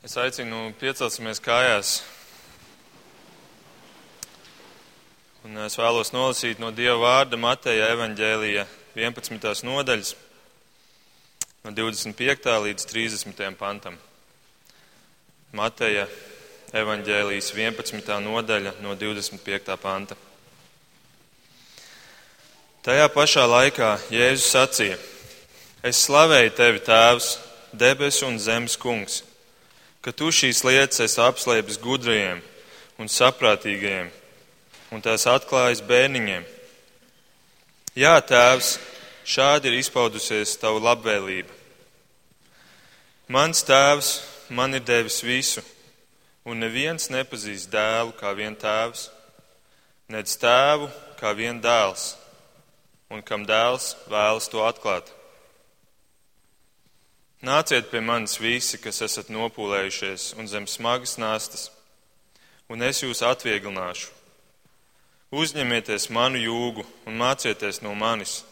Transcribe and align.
Es 0.00 0.14
aicinu 0.16 0.70
piecelsimies 0.80 1.42
kājās. 1.44 1.98
Un 5.44 5.60
es 5.60 5.76
vēlos 5.76 6.14
nolasīt 6.14 6.56
no 6.62 6.70
Dieva 6.72 6.96
vārda 7.02 7.36
Mateja 7.36 7.90
evaņģēlija 7.92 8.64
11. 8.96 9.60
nodaļas, 9.68 10.14
no 11.66 11.74
25. 11.76 12.48
līdz 12.64 12.88
30. 12.94 13.44
pantam. 13.60 14.00
Mateja 15.52 16.08
evaņģēlijas 16.72 17.52
11. 17.60 18.16
nodaļa 18.24 18.78
no 18.80 18.96
25. 18.96 19.80
panta. 19.84 20.16
Tajā 22.88 23.08
pašā 23.12 23.50
laikā 23.52 23.96
Jēzus 24.08 24.52
sacīja: 24.56 25.02
Es 25.84 26.06
slavēju 26.08 26.56
tevi, 26.56 26.86
Tēvs, 26.88 27.34
debesu 27.76 28.32
un 28.32 28.40
zemes 28.40 28.80
kungs 28.80 29.26
ka 30.00 30.12
tu 30.16 30.30
šīs 30.32 30.62
lietas 30.64 31.02
esi 31.04 31.20
apslēpis 31.20 31.80
gudrajiem 31.82 32.40
un 33.00 33.08
saprātīgajiem, 33.08 34.08
un 34.92 35.04
tās 35.04 35.26
atklājis 35.28 35.82
bērniņiem. 35.88 36.46
Jā, 38.00 38.14
tēvs, 38.24 38.78
šādi 39.28 39.70
ir 39.70 39.78
izpaudusies 39.80 40.56
tava 40.60 40.80
labvēlība. 40.90 41.52
Mans 43.30 43.62
tēvs 43.66 44.14
man 44.50 44.74
ir 44.74 44.84
devis 44.86 45.20
visu, 45.22 45.62
un 46.48 46.64
neviens 46.64 47.10
nepazīst 47.12 47.70
dēlu 47.70 48.16
kā 48.18 48.32
vien 48.34 48.56
tēvs, 48.58 49.08
nedz 50.10 50.34
tēvu 50.40 50.88
kā 51.20 51.34
vien 51.36 51.60
dēls, 51.62 52.14
un 53.12 53.22
kam 53.22 53.44
dēls 53.46 53.94
vēlas 54.10 54.48
to 54.50 54.64
atklāt. 54.64 55.12
Nāciet 57.40 57.86
pie 57.88 58.02
manis 58.04 58.34
visi, 58.36 58.76
kas 58.76 58.98
esat 59.00 59.30
nopūlējušies 59.32 60.34
un 60.36 60.48
zem 60.48 60.66
smagas 60.68 61.14
nastas, 61.16 61.70
un 62.68 62.82
es 62.84 62.98
jūs 63.00 63.22
atvieglināšu. 63.24 64.10
Uzņemieties 65.32 66.10
manu 66.12 66.36
jūgu 66.36 66.84
un 67.08 67.14
mācieties 67.16 67.80
no 67.80 67.94
manis, 67.96 68.42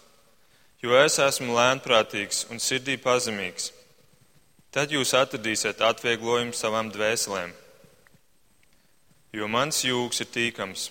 jo 0.80 0.94
es 0.96 1.18
esmu 1.20 1.52
lēnprātīgs 1.52 2.46
un 2.48 2.62
sirdī 2.64 2.96
pazemīgs. 3.02 3.74
Tad 4.72 4.94
jūs 4.94 5.12
atradīsiet 5.20 5.82
atvieglojumu 5.84 6.56
savām 6.56 6.88
dvēselēm, 6.94 7.52
jo 9.36 9.50
mans 9.52 9.82
jūgs 9.84 10.24
ir 10.24 10.30
tīkams 10.32 10.86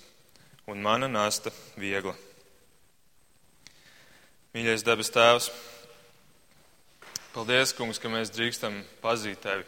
un 0.69 0.85
mana 0.85 1.09
nasta 1.09 1.49
viegla. 1.81 2.13
Mīļais 4.53 4.85
dabas 4.85 5.09
tēvs! 5.17 5.49
Paldies, 7.37 7.69
kungs, 7.77 7.99
ka 8.01 8.09
mēs 8.09 8.31
drīkstam 8.33 8.79
pazīt 8.97 9.43
tevi. 9.43 9.61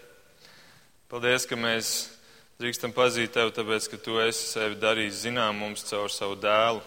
Paldies, 1.06 1.44
ka 1.46 1.54
mēs 1.54 1.92
drīkstam 2.58 2.96
pazīt 2.98 3.36
tevi, 3.36 3.54
tāpēc, 3.54 3.90
ka 3.92 4.00
tu 4.02 4.16
esi 4.24 4.48
sevi 4.56 4.80
darījis 4.82 5.20
zinām 5.28 5.62
mums 5.62 5.86
caur 5.86 6.10
savu 6.10 6.34
dēlu. 6.42 6.82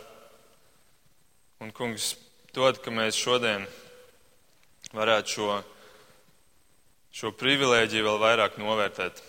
Un, 1.63 1.71
kungs, 1.71 2.17
dod, 2.51 2.83
ka 2.83 2.91
mēs 2.91 3.15
šodien 3.15 3.69
varētu 4.91 5.37
šo, 5.37 5.63
šo 7.15 7.31
privilēģiju 7.31 8.11
vēl 8.11 8.21
vairāk 8.27 8.59
novērtēt. 8.59 9.23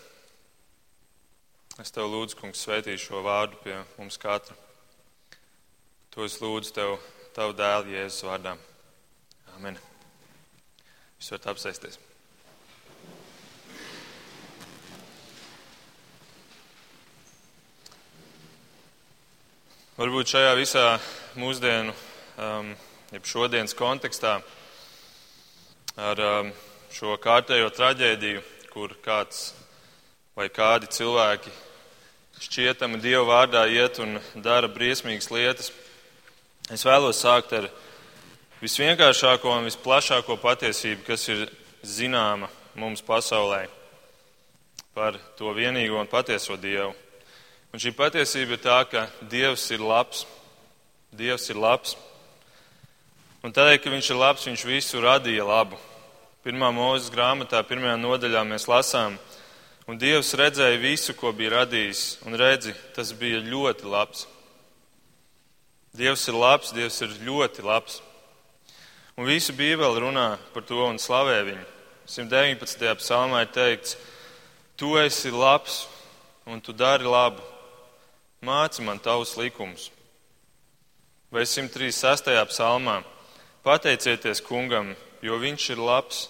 Es 1.85 1.93
tev 1.93 2.09
lūdzu, 2.17 2.41
kungs, 2.41 2.65
svētīšu 2.65 3.11
šo 3.11 3.25
vārdu 3.29 3.61
pie 3.61 3.77
mums 4.01 4.17
katra. 4.17 4.57
To 6.17 6.25
es 6.25 6.41
lūdzu 6.41 6.77
tev, 6.81 6.99
tavu 7.37 7.53
dēlu 7.61 7.93
Jēzus 7.93 8.25
vārdā. 8.25 8.57
Amen. 9.53 9.92
Jūs 11.23 11.31
varat 11.31 11.45
apsēsties. 11.53 11.93
Varbūt 19.95 20.33
šajā 20.33 20.49
visā 20.59 20.83
mūsdienu, 21.39 21.93
um, 22.43 22.73
jeb 23.15 23.29
šodienas 23.31 23.71
kontekstā 23.79 24.33
ar 25.95 26.23
um, 26.27 26.51
šo 26.91 27.15
kārtējo 27.23 27.71
traģēdiju, 27.71 28.43
kur 28.75 28.97
kāds 29.07 29.53
vai 30.35 30.49
kādi 30.51 30.91
cilvēki 30.91 31.55
šķietami 32.49 32.99
Dieva 32.99 33.23
vārdā 33.31 33.63
iet 33.71 34.03
un 34.03 34.19
dara 34.43 34.67
briesmīgas 34.67 35.31
lietas, 35.31 35.71
es 36.67 36.83
vēlos 36.83 37.23
sākt 37.23 37.55
ar 37.61 37.71
visvienkāršāko 38.63 39.51
un 39.57 39.67
visplašāko 39.67 40.37
patiesību, 40.39 41.03
kas 41.07 41.27
ir 41.33 41.47
zināma 41.83 42.47
mums 42.79 43.03
pasaulē 43.03 43.65
par 44.95 45.17
to 45.37 45.51
vienīgo 45.51 45.97
un 45.99 46.07
patieso 46.07 46.55
Dievu. 46.55 46.93
Un 47.73 47.81
šī 47.81 47.91
patiesība 47.97 48.55
ir 48.55 48.61
tā, 48.63 48.77
ka 48.87 49.07
Dievs 49.29 49.65
ir 49.73 49.81
labs. 49.81 50.23
Dievs 51.11 51.49
ir 51.49 51.57
labs. 51.59 51.95
Un 53.43 53.51
tādēļ, 53.51 53.79
ka 53.81 53.91
Viņš 53.91 54.11
ir 54.13 54.19
labs, 54.21 54.45
Viņš 54.47 54.65
visu 54.69 55.01
radīja 55.01 55.43
labu. 55.43 55.79
Pirmā 56.45 56.69
mūzes 56.75 57.11
grāmatā, 57.11 57.63
pirmajā 57.67 57.97
nodaļā 57.99 58.45
mēs 58.47 58.69
lasām, 58.69 59.17
un 59.87 59.99
Dievs 59.99 60.33
redzēja 60.39 60.79
visu, 60.79 61.15
ko 61.17 61.33
bija 61.35 61.57
radījis, 61.57 62.05
un 62.27 62.37
redzi, 62.39 62.75
tas 62.95 63.11
bija 63.17 63.41
ļoti 63.43 63.89
labs. 63.89 64.27
Dievs 65.97 66.27
ir 66.29 66.39
labs, 66.39 66.71
Dievs 66.75 67.01
ir 67.03 67.15
ļoti 67.25 67.65
labs. 67.65 68.01
Un 69.13 69.27
visu 69.29 69.53
Bībeli 69.53 70.01
runā 70.01 70.39
par 70.53 70.65
to 70.65 70.81
un 70.87 70.97
slavē 70.97 71.43
viņu. 71.45 71.65
119. 72.09 72.95
psalmā 72.99 73.43
ir 73.45 73.51
teikts, 73.53 73.95
Tu 74.75 74.97
esi 74.97 75.29
labs 75.29 75.87
un 76.45 76.59
tu 76.59 76.73
dari 76.73 77.05
labu. 77.05 77.41
Māci 78.41 78.81
man 78.81 78.99
tavus 78.99 79.37
likumus. 79.37 79.91
Vai 81.31 81.45
136. 81.45 82.33
psalmā 82.49 83.03
pateicieties 83.63 84.41
kungam, 84.41 84.95
jo 85.21 85.37
viņš 85.39 85.69
ir 85.71 85.79
labs, 85.79 86.27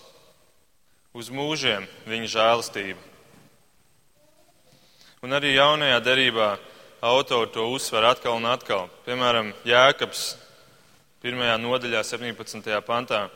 uz 1.15 1.31
mūžiem 1.31 1.87
viņa 2.05 2.29
žēlastība. 2.35 2.99
Un 5.23 5.31
arī 5.31 5.55
jaunajā 5.55 6.03
derībā 6.03 6.49
autori 7.01 7.51
to 7.55 7.65
uzsver 7.71 8.03
atkal 8.05 8.37
un 8.37 8.45
atkal. 8.51 8.89
Piemēram, 9.07 9.53
Jēkabs 9.63 10.33
pirmajā 11.23 11.55
nodaļā, 11.55 12.01
17. 12.03 12.67
pantā. 12.83 13.29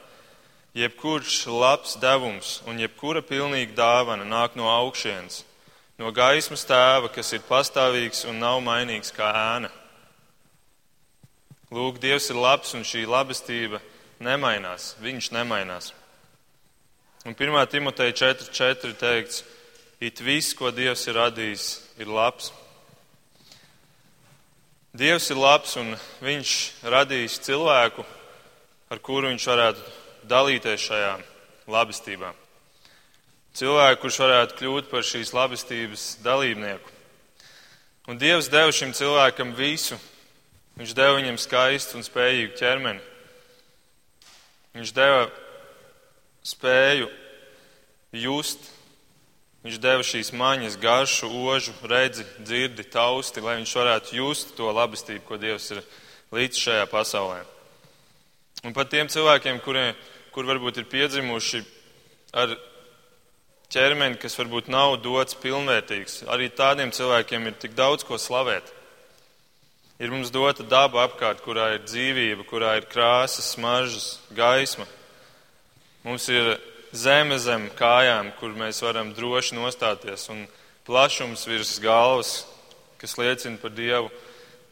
Jebkurš 0.76 1.46
labs 1.48 1.96
devums 2.02 2.58
un 2.68 2.82
jebkura 2.82 3.22
pilnīga 3.24 3.72
dāvana 3.78 4.28
nāk 4.28 4.58
no 4.60 4.68
augšienes, 4.68 5.46
no 5.98 6.12
gaismas 6.12 6.68
tēva, 6.68 7.08
kas 7.16 7.32
ir 7.34 7.46
pastāvīgs 7.48 8.26
un 8.28 8.42
nav 8.44 8.60
mainīgs 8.66 9.14
kā 9.16 9.32
ēna. 9.32 9.72
Lūk, 11.72 12.02
Dievs 12.04 12.28
ir 12.32 12.38
labs 12.44 12.76
un 12.76 12.84
šī 12.88 13.08
labestība 13.08 13.80
nemainās, 14.24 14.94
viņš 15.00 15.32
nemainās. 15.36 15.94
Un 17.28 17.36
1. 17.36 17.66
Timoteja 17.72 18.14
4.4 18.36 18.94
teikts, 19.00 19.42
it 20.00 20.20
viss, 20.20 20.54
ko 20.56 20.76
Dievs 20.76 21.08
ir 21.08 21.18
radījis, 21.20 21.68
ir 22.04 22.12
labs. 22.12 22.52
Dievs 24.98 25.28
ir 25.30 25.38
labs 25.38 25.76
un 25.78 25.92
viņš 26.26 26.52
radījis 26.90 27.36
cilvēku, 27.46 28.02
ar 28.90 29.00
kuru 29.06 29.30
viņš 29.30 29.44
varētu 29.46 29.84
dalīties 30.26 30.86
šajā 30.88 31.12
labestībā. 31.70 32.32
Cilvēku, 33.54 34.00
kurš 34.02 34.18
varētu 34.24 34.58
kļūt 34.58 34.88
par 34.90 35.06
šīs 35.06 35.36
labestības 35.38 36.06
dalībnieku. 36.26 36.90
Un 38.10 38.18
Dievs 38.18 38.50
deva 38.50 38.74
šim 38.74 38.96
cilvēkam 38.98 39.52
visu. 39.54 40.00
Viņš 40.82 40.96
deva 40.98 41.20
viņam 41.20 41.38
skaistu 41.46 42.00
un 42.00 42.08
spējīgu 42.08 42.58
ķermeni. 42.58 43.04
Viņš 44.80 44.96
deva 44.98 45.28
spēju 46.56 47.12
just 48.18 48.66
Viņš 49.66 49.80
deva 49.82 50.06
šīs 50.06 50.30
maņas, 50.38 50.78
garšu, 50.80 51.28
ožu, 51.50 51.74
redzi, 51.90 52.26
dzirdi, 52.40 52.86
tausti, 52.94 53.42
lai 53.42 53.58
viņš 53.58 53.74
varētu 53.80 54.16
just 54.20 54.54
to 54.58 54.70
labestību, 54.72 55.24
ko 55.26 55.40
Dievs 55.42 55.72
ir 55.74 55.82
līdz 56.36 56.62
šajā 56.62 56.86
pasaulē. 56.92 57.42
Un 58.66 58.74
pat 58.76 58.90
tiem 58.94 59.10
cilvēkiem, 59.10 59.60
kuriem, 59.66 59.98
kur 60.34 60.48
varbūt 60.48 60.82
ir 60.82 60.88
piedzimuši 60.92 61.64
ar 62.38 62.54
ķermeni, 63.74 64.20
kas 64.22 64.38
varbūt 64.40 64.70
nav 64.72 65.00
dots 65.04 65.38
pilnvērtīgs, 65.42 66.22
arī 66.32 66.50
tādiem 66.54 66.94
cilvēkiem 66.96 67.50
ir 67.50 67.58
tik 67.60 67.76
daudz 67.78 68.06
ko 68.08 68.20
slavēt. 68.22 68.74
Ir 69.98 70.14
mums 70.14 70.30
dota 70.30 70.62
daba 70.62 71.08
apkārt, 71.08 71.42
kurā 71.42 71.72
ir 71.74 71.86
dzīvība, 71.88 72.46
kurā 72.46 72.76
ir 72.78 72.86
krāsas, 72.86 73.56
smaržas, 73.56 74.20
gaisma. 74.38 74.86
Mums 76.06 76.28
ir 76.30 76.54
zeme 76.92 77.40
zem 77.40 77.68
kājām, 77.78 78.32
kur 78.40 78.56
mēs 78.58 78.82
varam 78.84 79.14
droši 79.16 79.58
nostāties, 79.58 80.28
un 80.34 80.46
plašums 80.88 81.48
virs 81.48 81.78
galvas, 81.84 82.46
kas 83.02 83.18
liecina 83.20 83.60
par 83.62 83.74
Dievu 83.76 84.12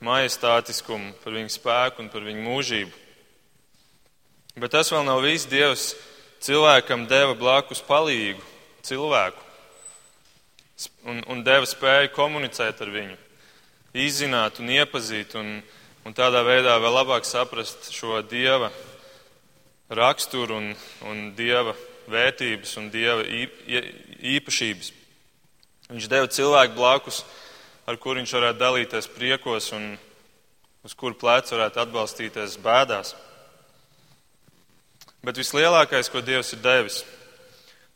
majestātiskumu, 0.06 1.14
par 1.24 1.36
viņu 1.36 1.52
spēku 1.54 2.04
un 2.04 2.12
par 2.14 2.26
viņu 2.26 2.46
mūžību. 2.46 3.02
Bet 4.56 4.72
tas 4.72 4.92
vēl 4.92 5.04
nav 5.04 5.20
viss. 5.20 5.48
Dievs 5.52 5.90
cilvēkam 6.46 7.08
deva 7.12 7.34
blakus 7.36 7.82
palīgu 7.84 8.44
cilvēku. 8.86 9.42
un, 11.08 11.22
un 11.32 11.44
deva 11.44 11.66
spēju 11.68 12.12
komunicēt 12.16 12.82
ar 12.84 12.90
viņu, 12.92 13.16
izzināt 13.96 14.60
un 14.60 14.70
iepazīt, 14.70 15.36
un, 15.40 15.62
un 16.04 16.16
tādā 16.16 16.42
veidā 16.44 16.76
vēl 16.84 16.98
labāk 17.00 17.24
saprast 17.28 17.92
šo 17.96 18.20
dieva 18.22 18.72
raksturu 19.90 20.58
un, 20.58 20.74
un 21.08 21.22
dieva 21.36 21.76
vērtības 22.12 22.76
un 22.82 22.92
dieva 22.94 23.26
īpašības. 24.36 24.92
Viņš 25.90 26.08
deva 26.10 26.30
cilvēku 26.32 26.78
blakus, 26.78 27.24
ar 27.86 27.98
kur 28.02 28.18
viņš 28.18 28.34
varētu 28.38 28.62
dalīties 28.62 29.12
priekos 29.14 29.72
un 29.78 29.94
uz 30.86 30.94
kuru 30.98 31.18
plecu 31.18 31.58
varētu 31.58 31.82
atbalstīties 31.84 32.58
bēdās. 32.62 33.16
Bet 35.26 35.38
vislielākais, 35.42 36.10
ko 36.14 36.22
Dievs 36.22 36.54
ir 36.54 36.62
devis, 36.62 37.00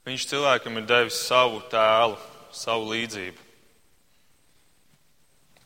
Viņš 0.10 0.26
cilvēkam 0.26 0.80
ir 0.80 0.88
devis 0.90 1.20
savu 1.22 1.60
tēlu, 1.70 2.16
savu 2.56 2.88
līdzību. 2.90 3.44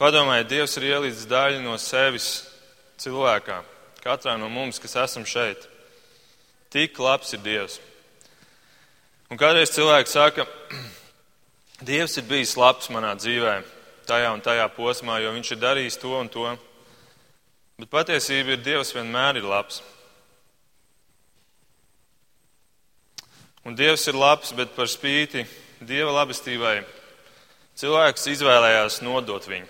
Padomājiet, 0.02 0.50
Dievs 0.50 0.74
ir 0.80 0.88
ielīdzis 0.90 1.30
daļu 1.32 1.62
no 1.64 1.78
sevis 1.80 2.28
cilvēkā, 3.00 3.62
katrā 4.04 4.34
no 4.42 4.50
mums, 4.52 4.82
kas 4.84 4.98
esam 5.06 5.24
šeit. 5.24 5.64
Tik 6.74 7.00
labs 7.00 7.32
ir 7.38 7.44
Dievs. 7.46 7.78
Un 9.34 9.40
kādreiz 9.42 9.72
cilvēks 9.74 10.12
saka, 10.14 10.44
Dievs 11.88 12.20
ir 12.22 12.28
bijis 12.30 12.52
labs 12.54 12.92
manā 12.94 13.16
dzīvē, 13.18 13.56
tajā 14.06 14.28
un 14.30 14.44
tajā 14.46 14.68
posmā, 14.76 15.16
jo 15.24 15.32
viņš 15.34 15.50
ir 15.56 15.58
darījis 15.64 15.98
to 16.04 16.12
un 16.20 16.30
to. 16.30 16.52
Bet 17.82 17.90
patiesība 17.90 18.54
ir, 18.54 18.62
Dievs 18.62 18.94
vienmēr 18.94 19.42
ir 19.42 19.50
labs. 19.50 19.82
Un 23.66 23.74
Dievs 23.74 24.06
ir 24.06 24.22
labs, 24.22 24.54
bet 24.54 24.78
par 24.78 24.92
spīti 24.92 25.48
Dieva 25.82 26.14
labestībai 26.22 26.78
cilvēks 27.74 28.30
izvēlējās 28.38 29.02
nodot 29.02 29.50
viņu. 29.50 29.66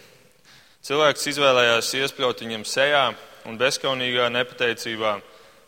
Cilvēks 0.83 1.29
izvēlējās 1.37 1.95
iespļaut 2.03 2.43
viņam 2.43 2.67
sejā 2.67 3.05
un 3.47 3.63
bezskaunīgā 3.63 4.27
nepateicībā 4.27 5.21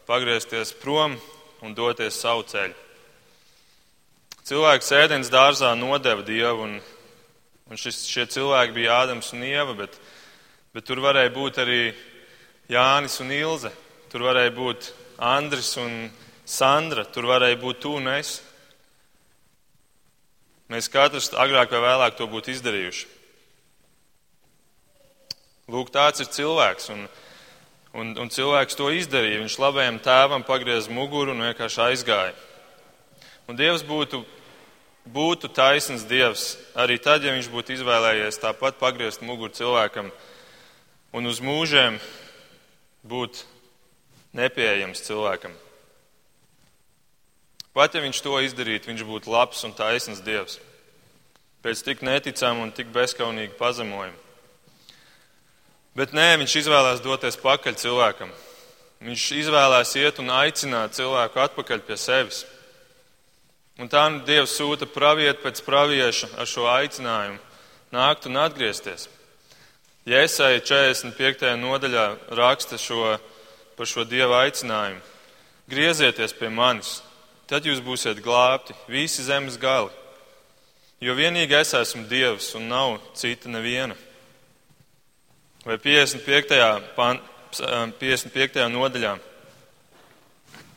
pagriezties 0.04 0.76
prom 0.84 1.16
un 1.64 1.80
doties 1.80 2.20
savu 2.20 2.44
ceļu. 2.44 2.85
Cilvēks 4.46 4.92
ēdienas 4.94 5.32
dārzā 5.34 5.72
nodeva 5.74 6.22
Dievu, 6.22 6.68
un, 6.68 6.74
un 7.66 7.80
šis, 7.82 8.04
šie 8.06 8.28
cilvēki 8.30 8.76
bija 8.76 9.00
Ādams 9.02 9.32
un 9.34 9.42
Ieva, 9.42 9.74
bet, 9.74 9.98
bet 10.70 10.86
tur 10.86 11.02
varēja 11.02 11.32
būt 11.34 11.58
arī 11.64 11.80
Jānis 12.70 13.18
un 13.26 13.34
Ilze, 13.34 13.74
tur 14.14 14.28
varēja 14.28 14.54
būt 14.54 14.92
Andris 15.18 15.74
un 15.82 15.98
Sandra, 16.46 17.08
tur 17.10 17.26
varēja 17.34 17.58
būt 17.58 17.82
tu 17.82 17.96
un 17.98 18.14
es. 18.14 18.36
Mēs 20.70 20.94
katrs 20.94 21.34
agrāk 21.34 21.74
vai 21.74 21.82
vēlāk 21.90 22.22
to 22.22 22.30
būtu 22.30 22.54
izdarījuši. 22.54 23.10
Lūk, 25.74 25.90
tāds 25.90 26.22
ir 26.22 26.30
cilvēks, 26.30 26.92
un, 26.94 27.08
un, 27.98 28.18
un 28.22 28.30
cilvēks 28.30 28.78
to 28.78 28.94
izdarīja. 28.94 29.42
Viņš 29.42 29.62
labajam 29.64 30.04
tēvam 30.06 30.46
pagriez 30.46 30.86
muguru 30.86 31.34
un 31.34 31.50
vienkārši 31.50 31.88
aizgāja. 31.90 32.38
Un 33.46 33.58
Dievs 33.60 33.84
būtu, 33.86 34.24
būtu 35.06 35.52
taisns 35.54 36.06
Dievs 36.10 36.56
arī 36.74 36.98
tad, 36.98 37.24
ja 37.24 37.34
viņš 37.36 37.50
būtu 37.54 37.76
izvēlējies 37.76 38.42
tāpat 38.42 38.80
pagriezt 38.82 39.22
muguru 39.22 39.54
cilvēkam 39.54 40.10
un 41.16 41.30
uz 41.30 41.42
mūžiem 41.44 42.00
būt 43.06 43.46
nepieejams 44.36 45.06
cilvēkam. 45.06 45.54
Pat 47.76 47.96
ja 47.96 48.02
viņš 48.02 48.22
to 48.24 48.40
izdarītu, 48.40 48.88
viņš 48.88 49.04
būtu 49.04 49.32
labs 49.32 49.64
un 49.68 49.76
taisns 49.76 50.24
Dievs. 50.24 50.58
Pēc 51.62 51.82
tik 51.84 52.04
neticām 52.06 52.62
un 52.64 52.72
tik 52.72 52.88
bezskaunīga 52.94 53.58
pazemojuma. 53.60 54.16
Bet 55.96 56.12
nē, 56.16 56.36
viņš 56.42 56.58
izvēlās 56.60 57.02
doties 57.04 57.38
pakaļ 57.40 57.78
cilvēkam. 57.80 58.32
Viņš 59.06 59.26
izvēlās 59.44 59.94
iet 60.00 60.20
un 60.24 60.32
aicināt 60.34 60.96
cilvēku 60.98 61.40
atpakaļ 61.40 61.84
pie 61.88 61.98
sevis. 62.00 62.42
Un 63.76 63.90
tā 63.92 64.06
nu 64.08 64.22
Dievs 64.24 64.54
sūta 64.56 64.88
praviet 64.88 65.42
pēc 65.44 65.60
pravieša 65.66 66.30
ar 66.40 66.48
šo 66.48 66.64
aicinājumu 66.72 67.42
nākt 67.96 68.28
un 68.30 68.40
atgriezties. 68.40 69.10
Jēsai 70.08 70.62
45. 70.62 71.56
nodaļā 71.60 72.06
raksta 72.38 72.78
šo, 72.80 73.18
par 73.76 73.90
šo 73.90 74.06
Dieva 74.08 74.44
aicinājumu. 74.46 75.02
Griezieties 75.68 76.36
pie 76.38 76.52
manis, 76.54 77.00
tad 77.50 77.66
jūs 77.66 77.82
būsiet 77.82 78.22
glābti, 78.24 78.76
visi 78.88 79.26
zemes 79.26 79.58
gali. 79.58 79.90
Jo 81.02 81.16
vienīgi 81.18 81.58
es 81.58 81.74
esmu 81.76 82.06
Dievs 82.08 82.54
un 82.56 82.70
nav 82.70 83.00
cita 83.18 83.50
neviena. 83.50 83.98
Vai 85.66 85.80
55. 85.82 86.94
Pan, 86.96 87.20
55. 88.00 88.70
nodaļā. 88.72 89.18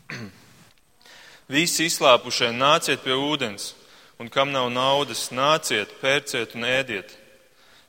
Visi 1.49 1.87
izslāpušie 1.89 2.51
nāciet 2.53 3.01
pie 3.01 3.15
ūdens, 3.17 3.73
un 4.21 4.29
kam 4.29 4.51
nav 4.53 4.69
naudas, 4.69 5.31
nāciet, 5.33 5.95
pērciet 6.03 6.53
un 6.59 6.67
ēdiet. 6.69 7.15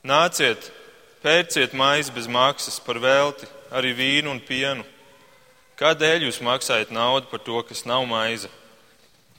Nāciet, 0.07 0.69
pērciet 1.19 1.75
maizi 1.75 2.13
bez 2.15 2.29
maksas 2.31 2.79
par 2.79 3.01
velti, 3.03 3.49
arī 3.75 3.91
vīnu 3.97 4.31
un 4.31 4.39
pienu. 4.39 4.87
Kādēļ 5.79 6.29
jūs 6.29 6.39
maksājat 6.43 6.95
naudu 6.95 7.27
par 7.31 7.43
to, 7.43 7.59
kas 7.67 7.83
nav 7.87 8.07
maize? 8.07 8.47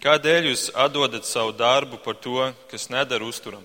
Kādēļ 0.04 0.50
jūs 0.50 0.68
atdodat 0.76 1.24
savu 1.28 1.56
darbu 1.56 2.00
par 2.04 2.16
to, 2.20 2.52
kas 2.68 2.88
nedara 2.92 3.24
uzturam? 3.24 3.64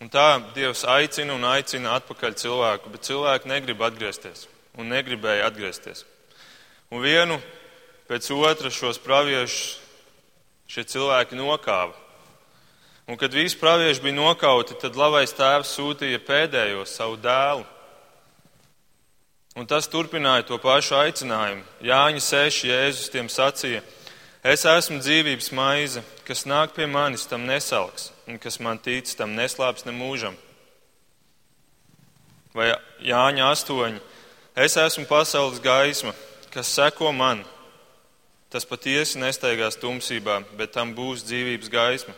Un 0.00 0.12
tā 0.12 0.42
Dievs 0.52 0.84
aicina 0.84 1.32
un 1.32 1.44
aicina 1.48 1.96
atpakaļ 1.96 2.36
cilvēku, 2.36 2.92
bet 2.92 3.08
cilvēki 3.08 3.48
negrib 3.48 3.80
atgriezties 3.80 4.44
un 4.76 4.92
negribēja 4.92 5.48
atgriezties. 5.48 6.04
Un 6.92 7.00
vienu 7.00 7.38
pēc 8.10 8.30
otra 8.34 8.70
šos 8.70 8.98
praviešus 9.02 9.78
šie 10.70 10.84
cilvēki 10.84 11.38
nokāva. 11.38 11.94
Un 13.06 13.18
kad 13.18 13.34
visi 13.34 13.58
pravieši 13.58 14.02
bija 14.02 14.16
nokauti, 14.16 14.74
tad 14.82 14.98
labais 14.98 15.34
tēvs 15.36 15.76
sūtīja 15.76 16.18
pēdējo 16.26 16.82
savu 16.90 17.18
dēlu. 17.22 17.66
Un 19.56 19.66
tas 19.66 19.86
turpināja 19.88 20.48
to 20.48 20.58
pašu 20.60 20.98
aicinājumu. 20.98 21.62
Jāņa 21.86 22.24
seši 22.24 22.72
Jēzus 22.72 23.12
tiem 23.14 23.30
sacīja, 23.32 23.84
Es 24.46 24.62
esmu 24.62 25.00
dzīvības 25.02 25.48
maize, 25.58 26.00
kas 26.22 26.44
nāk 26.46 26.76
pie 26.76 26.86
manis, 26.86 27.24
tam 27.26 27.48
nesalks, 27.48 28.12
un 28.30 28.36
kas 28.38 28.60
man 28.62 28.78
tic, 28.78 29.08
tam 29.18 29.32
neslāps 29.34 29.82
ne 29.88 29.94
mūžam. 29.96 30.36
Vai 32.54 32.68
Jāņa 33.02 33.48
8. 33.50 33.98
Es 34.54 34.76
esmu 34.78 35.02
pasaules 35.10 35.58
gaisma, 35.64 36.14
kas 36.54 36.70
seko 36.70 37.10
man. 37.12 37.42
Tas 38.50 38.66
patiesi 38.68 39.18
nesteigās 39.18 39.78
tumsībā, 39.80 40.42
bet 40.58 40.72
tam 40.76 40.94
būs 40.94 41.24
dzīvības 41.26 41.70
gaisma. 41.72 42.14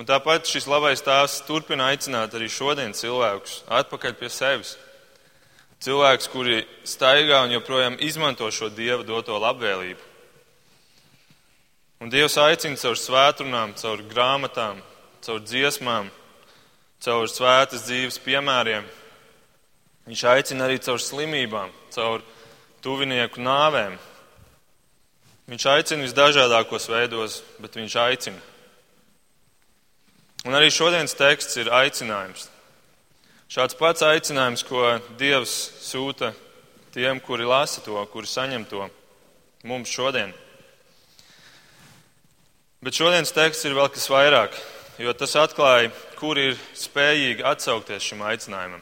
Un 0.00 0.08
tāpat 0.08 0.48
šis 0.48 0.64
labais 0.70 1.04
tēvs 1.04 1.42
turpina 1.44 1.90
aicināt 1.92 2.32
arī 2.32 2.48
šodien 2.48 2.94
cilvēkus 2.96 3.60
atpakaļ 3.68 4.14
pie 4.16 4.30
sevis. 4.32 4.72
Cilvēks, 5.82 6.30
kuri 6.32 6.62
staigā 6.86 7.42
un 7.44 7.52
joprojām 7.52 7.98
izmanto 8.00 8.48
šo 8.54 8.70
Dieva 8.72 9.02
doto 9.04 9.36
labvēlību. 9.42 10.08
Un 12.02 12.10
Dievs 12.10 12.38
aicina 12.40 12.78
caur 12.80 12.96
svētdienām, 12.98 13.74
caur 13.78 14.00
grāmatām, 14.10 14.80
caur 15.22 15.42
dziesmām, 15.42 16.08
caur 17.02 17.28
svētas 17.30 17.84
dzīves 17.86 18.18
piemēriem. 18.24 18.86
Viņš 20.08 20.22
aicina 20.32 20.66
arī 20.66 20.80
caur 20.82 20.98
slimībām, 20.98 21.70
caur 21.94 22.24
tuvinieku 22.82 23.42
nāvēm. 23.42 24.00
Viņš 25.52 25.66
aicina 25.68 26.06
visdažādākos 26.06 26.86
veidos, 26.88 27.42
bet 27.60 27.74
viņš 27.76 27.94
aicina. 28.00 28.38
Un 30.48 30.56
arī 30.56 30.70
šodienas 30.72 31.12
teksts 31.12 31.58
ir 31.60 31.68
aicinājums. 31.68 32.46
Šāds 33.52 33.76
pats 33.76 34.00
aicinājums, 34.06 34.62
ko 34.64 34.94
Dievs 35.20 35.52
sūta 35.84 36.30
tiem, 36.94 37.20
kuri 37.20 37.44
lasa 37.44 37.84
to, 37.84 38.00
kuri 38.14 38.30
saņem 38.32 38.64
to 38.70 38.86
mums 39.68 39.92
šodien. 39.92 40.32
Bet 42.80 42.96
šodienas 42.96 43.36
teksts 43.36 43.68
ir 43.68 43.76
vēl 43.76 43.92
kas 43.92 44.08
vairāk, 44.08 44.56
jo 45.04 45.12
tas 45.12 45.36
atklāja, 45.36 45.92
kur 46.16 46.40
ir 46.40 46.56
spējīgi 46.72 47.44
atsaukties 47.52 48.08
šim 48.08 48.24
aicinājumam. 48.24 48.80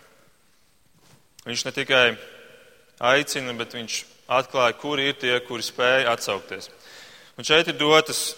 Viņš 1.51 1.67
ne 1.67 1.75
tikai 1.83 2.07
aicina, 3.11 3.59
bet 3.59 3.75
viņš 3.75 4.05
atklāja, 4.31 4.77
kuri 4.79 5.11
ir 5.11 5.19
tie, 5.19 5.35
kuri 5.47 5.65
spēja 5.67 6.15
atsaukties. 6.15 6.71
Un 7.39 7.47
šeit 7.47 7.71
ir 7.71 7.79
dotas 7.81 8.35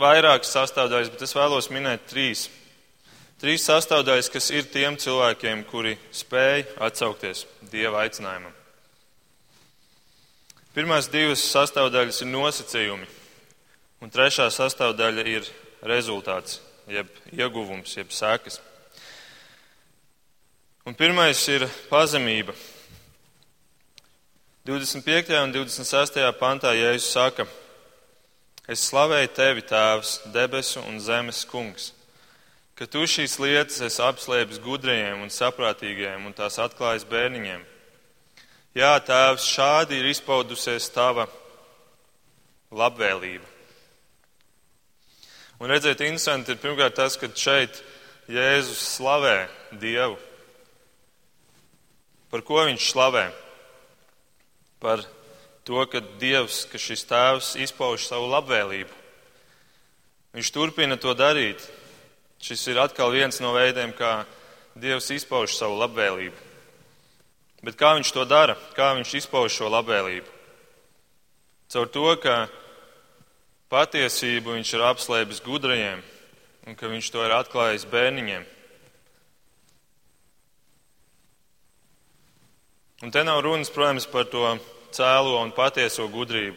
vairākas 0.00 0.52
sastāvdaļas, 0.56 1.10
bet 1.14 1.24
es 1.26 1.34
vēlos 1.36 1.70
minēt 1.72 2.06
trīs. 2.10 2.46
Trīs 3.40 3.66
sastāvdaļas, 3.68 4.30
kas 4.32 4.50
ir 4.54 4.68
tiem 4.72 4.96
cilvēkiem, 5.00 5.64
kuri 5.68 5.96
spēj 6.14 6.64
atsaukties 6.86 7.44
Dieva 7.68 8.04
aicinājumam. 8.06 8.54
Pirmās 10.76 11.08
divas 11.12 11.42
sastāvdaļas 11.52 12.22
ir 12.22 12.30
nosacījumi. 12.32 13.06
Un 14.04 14.12
trešā 14.12 14.50
sastāvdaļa 14.52 15.24
ir 15.28 15.46
rezultāts, 15.88 16.60
jeb 16.88 17.08
ieguvums, 17.32 17.94
jeb 17.96 18.12
sekas. 18.12 18.60
Un 20.86 20.94
pirmais 20.94 21.40
ir 21.50 21.64
pazemība. 21.90 22.54
25. 24.66 25.30
un 25.44 25.52
26. 25.54 26.18
pantā 26.40 26.72
Jēzus 26.74 27.12
saka, 27.14 27.44
Es 28.66 28.82
slavēju 28.88 29.28
tevi, 29.30 29.62
Tēvs, 29.62 30.24
debesu 30.34 30.80
un 30.90 30.96
zemes 30.98 31.44
kungs, 31.46 31.92
ka 32.74 32.88
tu 32.90 33.04
šīs 33.06 33.36
lietas 33.38 33.78
esi 33.86 34.02
apslēpis 34.02 34.58
gudrajiem 34.64 35.22
un 35.22 35.30
saprātīgiem 35.30 36.26
un 36.26 36.34
tās 36.34 36.58
atklājis 36.58 37.06
bērniņiem. 37.06 37.62
Jā, 38.74 38.90
Tēvs, 39.06 39.46
šādi 39.46 40.00
ir 40.00 40.10
izpaudusies 40.10 40.90
tava 40.90 41.28
labvēlība. 42.74 43.46
Un 45.62 45.70
redzēt, 45.70 46.02
interesanti 46.02 46.56
ir 46.56 46.62
pirmkārt 46.66 46.98
tas, 46.98 47.14
ka 47.14 47.30
šeit 47.30 47.84
Jēzus 48.26 48.82
slavē 48.96 49.46
Dievu. 49.78 50.18
Par 52.34 52.42
ko 52.42 52.66
viņš 52.66 52.90
slavē? 52.90 53.28
Par 54.80 55.02
to, 55.66 55.82
ka 55.90 56.02
Dievs, 56.20 56.64
ka 56.70 56.78
šis 56.78 57.04
tēvs 57.08 57.54
izpauž 57.64 58.06
savu 58.06 58.28
labvēlību. 58.30 58.92
Viņš 60.36 60.52
turpina 60.52 60.98
to 61.00 61.14
darīt. 61.16 61.64
Šis 62.42 62.66
ir 62.68 62.78
atkal 62.82 63.10
viens 63.14 63.40
no 63.40 63.54
veidiem, 63.56 63.94
kā 63.96 64.26
Dievs 64.76 65.08
izpauž 65.14 65.56
savu 65.56 65.78
labvēlību. 65.80 66.36
Bet 67.64 67.78
kā 67.80 67.94
viņš 67.96 68.12
to 68.12 68.26
dara? 68.28 68.54
Kā 68.76 68.92
viņš 68.98 69.14
izpauž 69.22 69.54
šo 69.56 69.70
labvēlību? 69.72 70.28
Caur 71.72 71.88
to, 71.90 72.10
ka 72.22 72.44
patiesību 73.72 74.54
viņš 74.54 74.74
ir 74.76 74.84
apslēpis 74.86 75.42
gudrajiem 75.42 76.04
un 76.66 76.76
ka 76.78 76.90
viņš 76.90 77.08
to 77.10 77.24
ir 77.24 77.34
atklājis 77.34 77.88
bērniņiem. 77.90 78.44
Un 83.04 83.12
te 83.12 83.24
nav 83.24 83.42
runas, 83.44 83.68
protams, 83.68 84.06
par 84.08 84.24
to 84.32 84.44
cēlo 84.96 85.42
un 85.42 85.52
patieso 85.52 86.06
gudrību, 86.08 86.56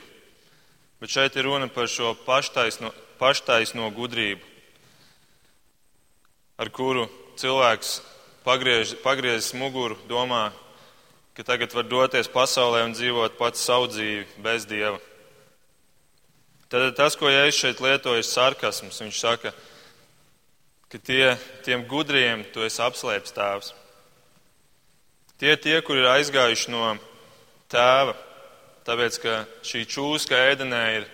bet 1.02 1.12
šeit 1.12 1.36
ir 1.36 1.50
runa 1.50 1.68
par 1.68 1.90
šo 1.92 2.14
paštaisno, 2.24 2.94
paštaisno 3.20 3.90
gudrību, 3.92 4.46
ar 6.60 6.72
kuru 6.72 7.10
cilvēks 7.40 7.98
pagriež, 8.48 8.96
pagriezis 9.04 9.52
muguru, 9.60 9.98
domā, 10.08 10.50
ka 11.36 11.44
tagad 11.44 11.76
var 11.76 11.88
doties 11.88 12.32
pasaulē 12.32 12.86
un 12.88 12.96
dzīvot 12.96 13.36
pats 13.40 13.62
savu 13.64 13.92
dzīvi 13.92 14.26
bez 14.44 14.68
dieva. 14.68 15.00
Tad 16.70 16.94
tas, 16.96 17.16
ko 17.18 17.32
Jēzus 17.32 17.58
šeit 17.58 17.80
lieto, 17.82 18.14
ir 18.14 18.26
sarkasms. 18.28 19.00
Viņš 19.02 19.20
saka, 19.20 19.52
ka 20.92 21.00
tie, 21.02 21.34
tiem 21.66 21.82
gudriem 21.90 22.44
tu 22.54 22.62
esi 22.62 22.84
apslēpts 22.86 23.34
tēvs. 23.34 23.72
Tie 25.40 25.54
tie, 25.56 25.78
kur 25.80 25.96
ir 25.96 26.04
aizgājuši 26.04 26.72
no 26.74 26.98
tēva, 27.72 28.12
tāpēc 28.84 29.20
ka 29.24 29.36
šī 29.64 29.86
čūska 29.88 30.36
ēdenē 30.50 30.82
ir 30.98 31.06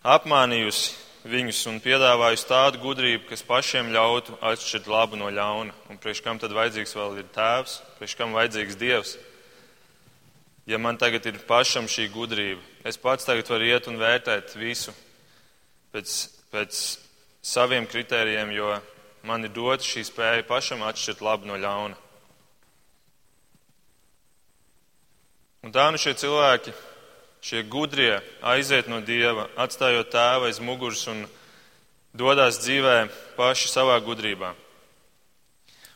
apmānījusi 0.00 1.28
viņus 1.28 1.60
un 1.68 1.76
piedāvājusi 1.84 2.48
tādu 2.48 2.80
gudrību, 2.80 3.26
kas 3.28 3.44
pašiem 3.44 3.92
ļautu 3.92 4.38
atšķirt 4.40 4.88
labu 4.88 5.20
no 5.20 5.28
ļauna. 5.28 5.76
Un 5.92 6.00
priekš 6.00 6.24
kam 6.24 6.40
tad 6.40 6.56
vajadzīgs 6.56 6.96
vēl 6.96 7.20
ir 7.20 7.28
tēvs, 7.36 7.76
priekš 8.00 8.16
kam 8.16 8.32
vajadzīgs 8.32 8.80
dievs? 8.80 9.14
Ja 10.64 10.80
man 10.80 10.96
tagad 10.96 11.28
ir 11.28 11.44
pašam 11.44 11.84
šī 11.84 12.08
gudrība, 12.16 12.64
es 12.88 12.96
pats 12.96 13.28
tagad 13.28 13.52
varu 13.52 13.68
iet 13.68 13.92
un 13.92 14.00
vērtēt 14.00 14.56
visu 14.56 14.96
pēc, 15.92 16.20
pēc 16.48 16.84
saviem 17.44 17.84
kritērijiem, 17.84 18.56
jo 18.56 18.78
man 19.28 19.44
ir 19.44 19.52
dota 19.52 19.84
šī 19.84 20.08
spēja 20.08 20.48
pašam 20.48 20.88
atšķirt 20.88 21.28
labu 21.28 21.52
no 21.52 21.60
ļauna. 21.60 22.06
Un 25.60 25.74
tā 25.74 25.90
nu 25.92 26.00
šie 26.00 26.14
cilvēki, 26.16 26.72
šie 27.44 27.60
gudrie, 27.68 28.14
aiziet 28.40 28.88
no 28.88 29.02
dieva, 29.04 29.44
atstājot 29.60 30.08
tēvu 30.12 30.48
aiz 30.48 30.60
muguras 30.64 31.02
un 31.12 31.26
dodas 32.16 32.62
dzīvē 32.62 33.10
paši 33.36 33.68
savā 33.68 33.98
gudrībā. 34.04 34.54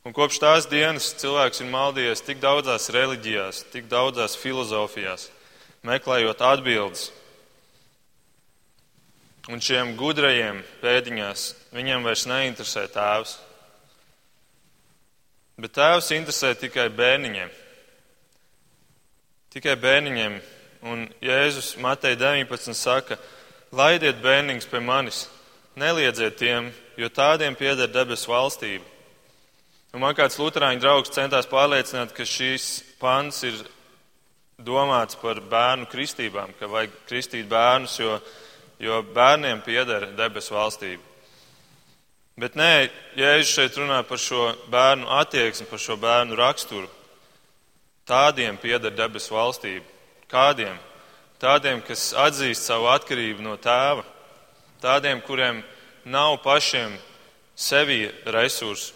Un 0.05 0.13
kopš 0.13 0.37
tās 0.43 0.69
dienas 0.69 1.15
cilvēks 1.17 1.63
ir 1.65 1.73
maldījies 1.73 2.21
tik 2.27 2.43
daudzās 2.43 2.91
reliģijās, 2.93 3.63
tik 3.73 3.89
daudzās 3.89 4.37
filozofijās, 4.37 5.31
meklējot 5.81 6.45
atbildes. 6.45 7.09
Un 9.49 9.65
šiem 9.65 9.97
gudrajiem 9.97 10.61
pēdiņās 10.85 11.49
viņiem 11.73 12.05
vairs 12.05 12.29
neinteresē 12.29 12.85
tēvs. 12.93 13.39
Bet 15.57 15.73
tēvs 15.77 16.13
interesē 16.17 16.53
tikai 16.61 16.91
bērniņiem 16.93 17.64
tikai 19.55 19.77
bērniņiem. 19.79 20.41
Un 20.91 21.07
Jēzus 21.23 21.77
Matei 21.81 22.17
19 22.19 22.75
saka, 22.77 23.17
laidiet 23.73 24.19
bērniņus 24.23 24.67
pie 24.69 24.81
manis, 24.83 25.25
neliedziet 25.79 26.37
tiem, 26.41 26.73
jo 26.99 27.09
tādiem 27.09 27.55
pieder 27.57 27.89
debesu 27.91 28.33
valstība. 28.33 28.85
Un 29.95 30.03
man 30.03 30.17
kāds 30.19 30.41
luterāņu 30.43 30.83
draugs 30.83 31.15
centās 31.15 31.47
pārliecināt, 31.47 32.13
ka 32.13 32.27
šīs 32.27 32.83
pants 32.99 33.45
ir 33.47 33.61
domāts 34.59 35.15
par 35.23 35.39
bērnu 35.39 35.87
kristībām, 35.91 36.51
ka 36.59 36.67
vajag 36.71 36.99
kristīt 37.09 37.47
bērnus, 37.51 37.95
jo, 38.03 38.19
jo 38.83 39.01
bērniem 39.15 39.63
pieder 39.63 40.11
debesu 40.19 40.59
valstība. 40.59 41.03
Bet 42.43 42.59
nē, 42.59 42.89
Jēzus 43.15 43.55
šeit 43.55 43.79
runā 43.79 44.03
par 44.03 44.19
šo 44.19 44.49
bērnu 44.71 45.07
attieksmi, 45.21 45.71
par 45.71 45.79
šo 45.79 45.95
bērnu 46.03 46.35
raksturu. 46.43 46.91
Tādiem 48.05 48.59
pieder 48.61 48.93
debesu 48.93 49.33
valstība. 49.35 49.87
Kādiem? 50.29 50.77
Tādiem, 51.41 51.81
kas 51.85 52.13
atzīst 52.17 52.67
savu 52.69 52.89
atkarību 52.93 53.45
no 53.45 53.57
tēva. 53.61 54.05
Tādiem, 54.85 55.23
kuriem 55.25 55.63
nav 56.05 56.39
pašiem 56.45 56.99
sevi 57.57 58.11
resursu, 58.27 58.93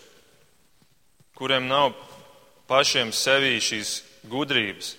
kuriem 1.38 1.68
nav 1.68 1.94
pašiem 2.68 3.12
sevi 3.16 3.56
šīs 3.64 4.02
gudrības. 4.28 4.96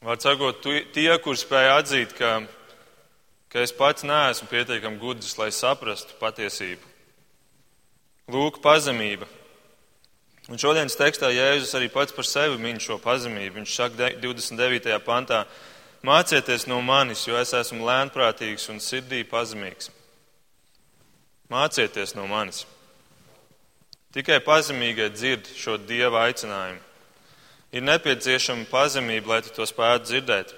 Var 0.00 0.16
sakot, 0.16 0.64
tie, 0.94 1.10
kur 1.20 1.36
spēj 1.36 1.68
atzīt, 1.76 2.14
ka, 2.16 2.40
ka 3.52 3.60
es 3.60 3.74
pats 3.76 4.06
neesmu 4.08 4.48
pietiekami 4.48 4.98
gudrs, 4.98 5.36
lai 5.38 5.50
saprastu 5.52 6.16
patiesību. 6.18 6.88
Lūk, 8.32 8.62
pazemība. 8.64 9.28
Un 10.50 10.58
šodienas 10.58 10.96
tekstā 10.98 11.28
Jēzus 11.30 11.76
arī 11.78 11.86
pats 11.94 12.10
par 12.10 12.26
sevi 12.26 12.56
min 12.58 12.80
šo 12.82 12.96
pazemību. 12.98 13.60
Viņš 13.60 13.74
saka 13.76 14.08
29. 14.18 14.96
pantā, 15.06 15.44
mācieties 16.02 16.66
no 16.66 16.80
manis, 16.82 17.22
jo 17.28 17.38
es 17.38 17.54
esmu 17.54 17.86
lēnprātīgs 17.86 18.66
un 18.72 18.82
sirdī 18.82 19.22
pazemīgs. 19.30 19.92
Mācieties 21.54 22.16
no 22.18 22.26
manis. 22.26 22.64
Tikai 24.10 24.40
pazemīgie 24.42 25.06
dzird 25.14 25.46
šo 25.54 25.78
dieva 25.78 26.26
aicinājumu. 26.26 26.82
Ir 27.70 27.86
nepieciešama 27.86 28.66
pazemība, 28.66 29.36
lai 29.36 29.42
tu 29.46 29.54
to 29.54 29.62
spētu 29.70 30.10
dzirdēt. 30.10 30.54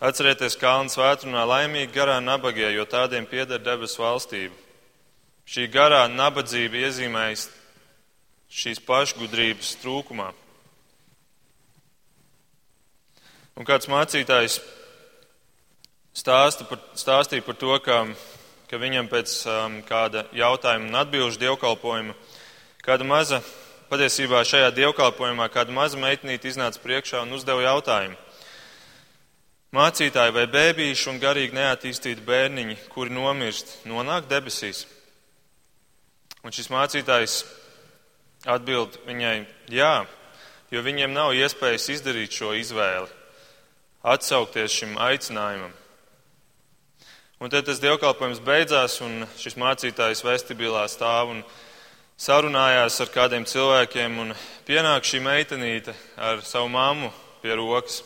Atcerieties 0.00 0.56
Kalnu 0.56 0.88
svētrunā 0.88 1.44
laimīgi 1.44 1.92
garā 1.92 2.16
nabagie, 2.24 2.70
jo 2.72 2.88
tādiem 2.88 3.28
pieder 3.28 3.60
debesu 3.60 4.00
valstība. 4.00 4.56
Šī 5.44 5.68
garā 5.68 6.06
nabadzība 6.08 6.80
iezīmējas 6.88 7.50
šīs 8.52 8.82
pašgudrības 8.84 9.76
trūkumā. 9.80 10.28
Un 13.56 13.68
kāds 13.68 13.88
mācītājs 13.88 14.58
stāsta 16.16 16.66
par, 16.68 16.80
stāstīja 16.96 17.44
par 17.46 17.56
to, 17.60 17.72
ka, 17.84 18.02
ka 18.68 18.80
viņam 18.80 19.08
pēc 19.12 19.34
um, 19.48 19.78
kāda 19.88 20.26
jautājuma 20.36 20.88
un 20.88 21.00
atbilžu 21.00 21.40
dievkalpojuma 21.40 22.16
kāda 22.84 23.06
maza, 23.08 23.40
patiesībā 23.92 24.42
šajā 24.48 24.72
dievkalpojumā 24.76 25.48
kāda 25.52 25.72
maza 25.72 26.00
meitnīte 26.00 26.50
iznāca 26.50 26.80
priekšā 26.82 27.24
un 27.24 27.36
uzdeva 27.36 27.64
jautājumu. 27.64 28.18
Mācītāji 29.72 30.34
vai 30.36 30.44
bēbīši 30.52 31.08
un 31.08 31.20
garīgi 31.20 31.56
neattīstīti 31.56 32.24
bērniņi, 32.26 32.76
kuri 32.92 33.14
nomirst, 33.16 33.78
nonāk 33.88 34.28
debesīs? 34.28 34.84
Un 36.44 36.52
šis 36.52 36.68
mācītājs 36.72 37.38
Atbild 38.42 38.96
viņai, 39.06 39.44
jā, 39.70 40.02
jo 40.74 40.80
viņiem 40.82 41.12
nav 41.14 41.30
iespējas 41.38 41.84
izdarīt 41.94 42.34
šo 42.34 42.50
izvēli, 42.58 43.06
atsaukties 44.02 44.74
šim 44.80 44.96
aicinājumam. 44.98 45.70
Un 47.42 47.50
tad 47.50 47.66
tas 47.66 47.78
dievkalpojums 47.82 48.42
beidzās, 48.42 49.00
un 49.02 49.24
šis 49.38 49.54
mācītājs 49.58 50.24
vestibilā 50.26 50.82
stāv 50.90 51.32
un 51.36 51.44
sarunājās 52.18 53.00
ar 53.02 53.10
kādiem 53.14 53.46
cilvēkiem, 53.46 54.18
un 54.22 54.34
pienāk 54.66 55.06
šī 55.06 55.22
meitenīte 55.22 55.94
ar 56.18 56.42
savu 56.46 56.70
mammu 56.70 57.10
pie 57.42 57.54
rokas. 57.58 58.02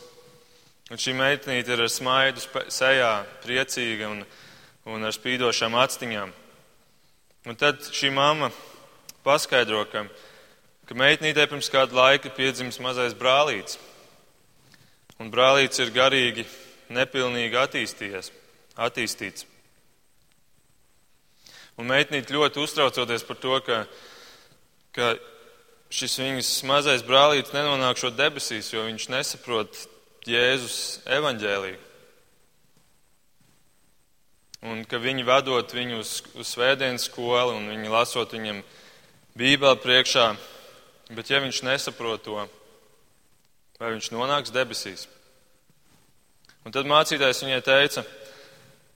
Un 0.89 1.01
šī 1.01 1.17
meitenīte 1.17 1.73
ir 1.73 1.83
ar 1.83 1.91
smaidu 1.91 2.41
sejā, 2.71 3.11
priecīga 3.43 4.09
un, 4.09 4.21
un 4.89 5.05
ar 5.05 5.13
spīdošām 5.13 5.75
actiņām. 5.81 6.33
Un 7.45 7.57
tad 7.59 7.89
šī 7.93 8.13
mamma 8.13 8.49
paskaidro, 9.27 9.83
ka, 9.91 10.05
ka 10.87 10.97
meitnītē 10.97 11.45
pirms 11.51 11.69
kāda 11.73 11.99
laika 11.99 12.31
piedzimis 12.33 12.79
mazais 12.83 13.15
brālīts. 13.17 13.75
Un 15.19 15.31
brālīts 15.33 15.81
ir 15.83 15.91
garīgi 15.91 16.45
nepilnīgi 16.93 17.57
attīstījies, 17.59 18.31
attīstīts. 18.87 19.47
Un 21.77 21.89
meitnīte 21.89 22.33
ļoti 22.33 22.61
uztraucoties 22.63 23.25
par 23.27 23.37
to, 23.41 23.57
ka, 23.65 23.81
ka 24.97 25.11
šis 25.93 26.17
viņas 26.23 26.53
mazais 26.69 27.03
brālītis 27.05 27.53
nenonāk 27.53 27.99
šo 28.01 28.09
debesīs, 28.15 28.71
jo 28.73 28.85
viņš 28.87 29.09
nesaprot 29.13 29.83
Jēzus 30.27 31.03
evaņģēlīju. 31.07 31.83
Un 34.67 34.81
ka 34.89 34.97
viņi 34.99 35.23
vadot 35.23 35.71
viņu 35.71 36.01
uz, 36.01 36.17
uz 36.33 36.49
svētdienas 36.49 37.05
skolu 37.07 37.53
un 37.59 37.69
viņi 37.69 37.93
lasot 37.93 38.33
viņam 38.33 38.63
bībeli 39.37 39.79
priekšā, 39.83 40.25
bet 41.13 41.29
ja 41.29 41.41
viņš 41.43 41.61
nesaprot 41.67 42.25
to, 42.25 42.47
vai 43.77 43.93
viņš 43.93 44.11
nonāks 44.15 44.53
debesīs. 44.53 45.05
Un 46.65 46.73
tad 46.75 46.89
mācītājs 46.89 47.45
viņai 47.45 47.61
teica, 47.63 48.03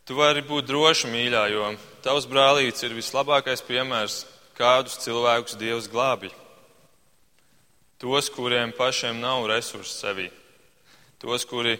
tu 0.06 0.18
vari 0.18 0.44
būt 0.44 0.68
droša, 0.68 1.08
mīļā, 1.14 1.46
jo 1.54 1.72
tavs 2.04 2.28
brālītis 2.28 2.84
ir 2.84 2.98
vislabākais 2.98 3.64
piemērs, 3.70 4.26
kādus 4.58 5.00
cilvēkus 5.06 5.58
Dievs 5.62 5.88
glābi. 5.90 6.34
Tos, 8.02 8.28
kuriem 8.34 8.74
pašiem 8.76 9.22
nav 9.22 9.46
resursu 9.50 9.94
sevī 9.94 10.32
tos, 11.22 11.46
kuri 11.46 11.78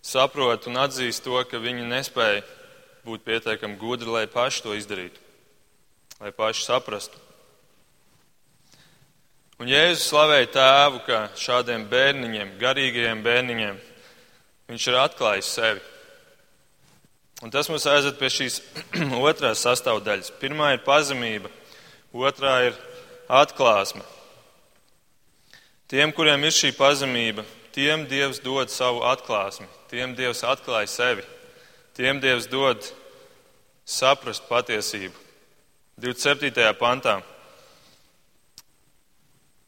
saprot 0.00 0.68
un 0.70 0.80
atzīst 0.80 1.24
to, 1.26 1.36
ka 1.44 1.60
viņi 1.60 1.84
nespēja 1.90 2.40
būt 3.04 3.26
pietiekami 3.26 3.76
gudri, 3.76 4.08
lai 4.08 4.24
paši 4.30 4.64
to 4.64 4.76
izdarītu, 4.78 5.20
lai 6.22 6.32
paši 6.32 6.64
saprastu. 6.64 7.23
Un 9.64 9.70
Jēzus 9.72 10.10
slavēja 10.10 10.48
tēvu, 10.52 10.98
ka 11.06 11.18
šādiem 11.40 11.86
bērniņiem, 11.88 12.50
garīgajiem 12.60 13.22
bērniņiem, 13.24 13.78
viņš 14.68 14.88
ir 14.90 14.96
atklājis 15.00 15.52
sevi. 15.56 15.80
Un 17.40 17.54
tas 17.54 17.70
mums 17.72 17.86
aizved 17.88 18.18
pie 18.20 18.28
šīs 18.28 18.58
otrās 19.30 19.64
sastāvdaļas. 19.64 20.34
Pirmā 20.36 20.74
ir 20.74 20.84
pazemība, 20.84 21.48
otrā 22.12 22.58
ir 22.66 22.76
atklāsme. 23.40 24.04
Tiem, 25.88 26.12
kuriem 26.12 26.44
ir 26.44 26.52
šī 26.52 26.74
pazemība, 26.76 27.48
tiem 27.72 28.04
Dievs 28.10 28.44
dod 28.44 28.68
savu 28.68 29.00
atklāsmi, 29.16 29.64
tiem 29.88 30.12
Dievs 30.12 30.44
atklāja 30.44 30.92
sevi, 30.92 31.24
tiem 31.96 32.20
Dievs 32.20 32.52
dod 32.52 32.84
saprast 33.88 34.44
patiesību. 34.52 35.16
27. 36.04 36.68
pantā. 36.76 37.22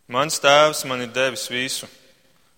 Mans 0.06 0.38
tēvs 0.38 0.84
man 0.86 1.02
ir 1.02 1.10
devis 1.10 1.48
visu, 1.50 1.88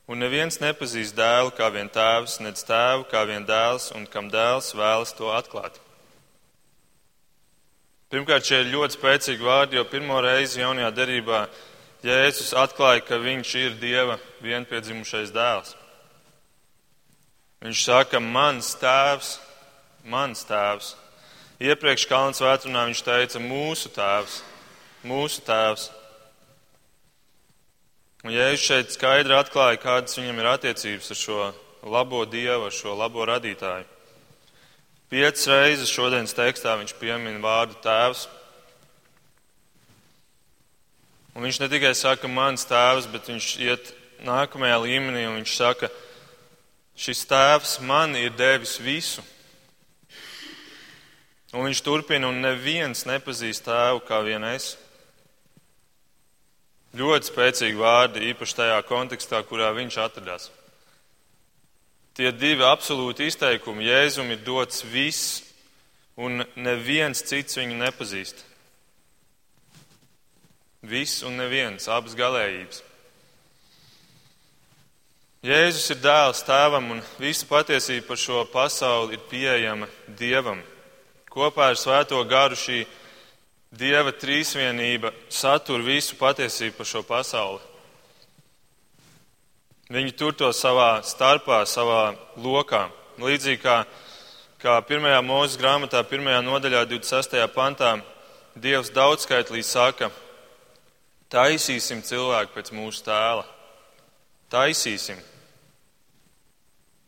un 0.05 0.21
neviens 0.21 0.61
nepazīst 0.61 1.17
dēlu 1.17 1.55
kā 1.57 1.71
vien 1.73 1.89
tēvs, 1.89 2.39
nec 2.45 2.61
tēvu 2.61 3.07
kā 3.09 3.23
vien 3.25 3.47
dēls, 3.49 3.91
un 3.97 4.05
kam 4.05 4.29
dēls 4.29 4.75
vēlas 4.77 5.15
to 5.17 5.31
atklāt. 5.33 5.81
Pirmkārt, 8.13 8.45
šie 8.45 8.63
ir 8.63 8.71
ļoti 8.73 8.97
spēcīgi 8.97 9.45
vārdi, 9.45 9.77
jo 9.77 9.85
pirmo 9.89 10.21
reizi 10.25 10.63
jaunajā 10.63 10.93
derībā 10.97 11.43
Jēzus 12.05 12.53
atklāja, 12.55 13.03
ka 13.03 13.17
viņš 13.19 13.53
ir 13.59 13.73
Dieva 13.81 14.21
vienpiedzimušais 14.45 15.33
dēls. 15.35 15.73
Viņš 17.65 17.81
saka, 17.89 18.21
mans 18.23 18.71
tēvs, 18.79 19.33
mans 20.07 20.45
tēvs. 20.47 20.93
Iepriekš 21.59 22.05
Kalns 22.07 22.39
vētrunā 22.45 22.85
viņš 22.87 23.03
teica, 23.03 23.43
mūsu 23.43 23.91
tēvs, 23.97 24.43
mūsu 25.03 25.43
tēvs. 25.43 25.89
Un 28.29 28.35
Jēzus 28.35 28.61
šeit 28.61 28.91
skaidri 28.93 29.33
atklāja, 29.33 29.79
kādas 29.81 30.19
viņam 30.19 30.43
ir 30.43 30.47
attiecības 30.51 31.07
ar 31.15 31.17
šo 31.17 31.45
labo 31.89 32.19
Dievu, 32.29 32.67
ar 32.67 32.75
šo 32.77 32.93
labo 32.93 33.25
radītāju. 33.25 33.87
Piecas 35.09 35.47
reizes 35.49 35.89
šodienas 35.89 36.37
tekstā 36.37 36.75
viņš 36.77 36.93
piemin 37.01 37.39
vārdu 37.41 37.79
tēvs. 37.81 38.27
Un 41.33 41.47
viņš 41.47 41.61
ne 41.63 41.69
tikai 41.73 41.95
saka, 41.97 42.29
mans 42.29 42.69
tēvs, 42.69 43.09
bet 43.15 43.31
viņš 43.33 43.47
iet 43.65 43.89
nākamajā 44.29 44.77
līmenī 44.83 45.23
un 45.31 45.39
viņš 45.39 45.55
saka, 45.63 45.89
šis 47.01 47.25
tēvs 47.31 47.79
man 47.89 48.13
ir 48.21 48.37
devis 48.37 48.75
visu. 48.77 49.25
Un 51.57 51.65
viņš 51.71 51.81
turpina, 51.81 52.29
un 52.29 52.45
neviens 52.45 53.07
nepazīst 53.09 53.65
tēvu 53.71 54.05
kā 54.05 54.21
vien 54.29 54.45
es. 54.53 54.75
Ļoti 56.99 57.31
spēcīgi 57.31 57.79
vārdi, 57.79 58.31
īpaši 58.33 58.57
tajā 58.59 58.79
kontekstā, 58.89 59.43
kurā 59.47 59.71
viņš 59.77 59.99
atradās. 60.03 60.49
Tie 62.19 62.33
divi 62.35 62.65
absolūti 62.67 63.29
izteikumi 63.31 63.87
Jēzum 63.87 64.33
ir 64.35 64.41
dots 64.43 64.83
viss, 64.83 65.45
un 66.19 66.43
neviens 66.59 67.23
cits 67.23 67.61
viņu 67.61 67.79
nepazīst. 67.79 68.43
Viss 70.83 71.23
un 71.27 71.39
neviens, 71.39 71.87
abas 71.91 72.19
galējības. 72.19 72.83
Jēzus 75.47 75.93
ir 75.95 76.01
dēls 76.03 76.43
tēvam, 76.43 76.91
un 76.97 77.03
visa 77.23 77.47
patiesība 77.47 78.09
par 78.09 78.19
šo 78.19 78.43
pasauli 78.51 79.15
ir 79.15 79.23
pieejama 79.31 79.87
Dievam. 80.19 80.59
Kopā 81.31 81.71
ar 81.71 81.79
Svēto 81.79 82.19
garu 82.27 82.59
šī 82.59 82.81
Dieva 83.69 84.15
trīsvienība 84.17 85.13
satur 85.29 85.83
visu 85.85 86.17
patiesību 86.17 86.77
par 86.79 86.89
šo 86.89 87.03
pasauli. 87.05 87.61
Viņi 89.93 90.15
tur 90.17 90.33
to 90.37 90.49
savā 90.53 91.03
starpā, 91.05 91.63
savā 91.69 92.15
lokā. 92.37 92.87
Līdzīgi 93.21 93.61
kā, 93.61 93.83
kā 94.61 94.79
pirmajā 94.89 95.21
mūža 95.25 95.61
grāmatā, 95.61 96.01
pirmajā 96.05 96.41
nodaļā, 96.45 96.87
26. 96.89 97.37
pantā, 97.55 97.99
Dievs 98.59 98.89
daudzskaitlī 98.91 99.61
saka, 99.63 100.09
Taisīsim 101.29 102.01
cilvēku 102.01 102.55
pēc 102.55 102.71
mūsu 102.73 103.03
tēla. 103.05 103.45
Taisīsim. 104.49 105.19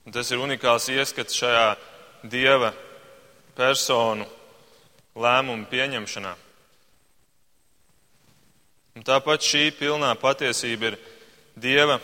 Un 0.04 0.12
tas 0.12 0.28
ir 0.28 0.42
unikāls 0.44 0.90
ieskats 0.92 1.38
šajā 1.40 1.70
dieva 2.28 2.68
personu 3.56 4.28
lēmumu 5.16 5.64
pieņemšanā. 5.72 6.34
Un 9.00 9.04
tāpat 9.08 9.40
šī 9.40 9.70
pilnā 9.72 10.10
patiesība 10.20 10.90
ir 10.90 10.96
dieva 11.56 11.94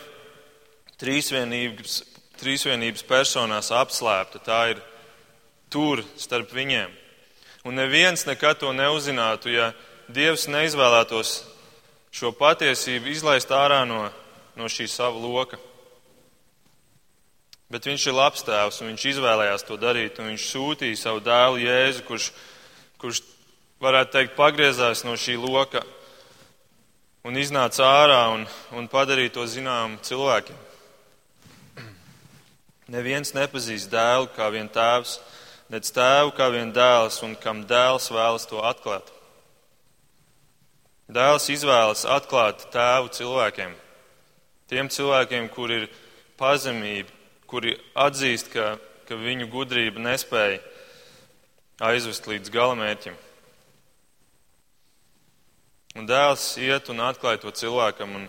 trīsvienības, 0.97 1.97
trīsvienības 2.41 3.03
personās 3.05 3.67
apslēpta. 3.69 4.39
Tā 4.41 4.61
ir 4.71 4.79
tur 5.69 6.01
starp 6.17 6.49
viņiem. 6.57 6.89
Un 7.69 7.77
neviens 7.77 8.23
nekad 8.25 8.57
to 8.63 8.71
neuzzinātu, 8.73 9.51
ja 9.53 9.67
Dievs 10.09 10.47
neizvēlētos 10.49 11.35
šo 12.17 12.31
patiesību 12.33 13.11
izlaist 13.13 13.53
ārā 13.53 13.83
no, 13.85 14.07
no 14.57 14.65
šī 14.65 14.87
sava 14.89 15.21
loka. 15.21 15.59
Bet 17.69 17.85
viņš 17.85 18.07
ir 18.09 18.17
labs 18.17 18.41
tēvs, 18.47 18.81
un 18.81 18.89
viņš 18.89 19.05
izvēlējās 19.11 19.67
to 19.69 19.77
darīt, 19.77 20.17
un 20.17 20.31
viņš 20.31 20.47
sūtīja 20.49 20.97
savu 20.97 21.21
dēlu 21.21 21.61
Jēzu, 21.61 22.07
kurš, 22.09 22.31
kurš 22.97 23.21
varētu 23.85 24.15
teikt, 24.17 24.35
pagriezās 24.39 25.05
no 25.05 25.13
šī 25.13 25.37
loka 25.37 25.85
un 27.27 27.35
iznāca 27.35 27.83
ārā 27.83 28.21
un, 28.31 28.45
un 28.71 28.87
padarīja 28.87 29.33
to 29.35 29.43
zināmu 29.51 29.99
cilvēkiem. 30.07 30.63
Neviens 32.93 33.33
nepazīst 33.35 33.91
dēlu 33.91 34.29
kā 34.31 34.47
vien 34.53 34.69
tēvs, 34.71 35.17
nec 35.73 35.89
tēvu 35.91 36.31
kā 36.37 36.47
vien 36.53 36.71
dēls, 36.71 37.19
un 37.27 37.35
kam 37.35 37.65
dēls 37.67 38.07
vēlas 38.15 38.47
to 38.47 38.63
atklāt. 38.63 39.11
Dēls 41.11 41.49
izvēlas 41.51 42.05
atklāt 42.07 42.63
tēvu 42.71 43.11
cilvēkiem, 43.19 43.75
tiem 44.71 44.87
cilvēkiem, 44.91 45.51
kur 45.51 45.71
ir 45.71 45.89
pazemība, 46.39 47.11
kuri 47.47 47.75
atzīst, 47.95 48.51
ka, 48.55 48.75
ka 49.07 49.19
viņu 49.19 49.51
gudrība 49.51 50.03
nespēja 50.03 50.63
aizvest 51.91 52.27
līdz 52.27 52.51
galamērķim. 52.55 53.26
Un 55.97 56.05
dēls 56.05 56.43
iet 56.61 56.91
un 56.93 57.01
atklāja 57.01 57.41
to 57.41 57.53
cilvēkam, 57.57 58.13
un, 58.19 58.27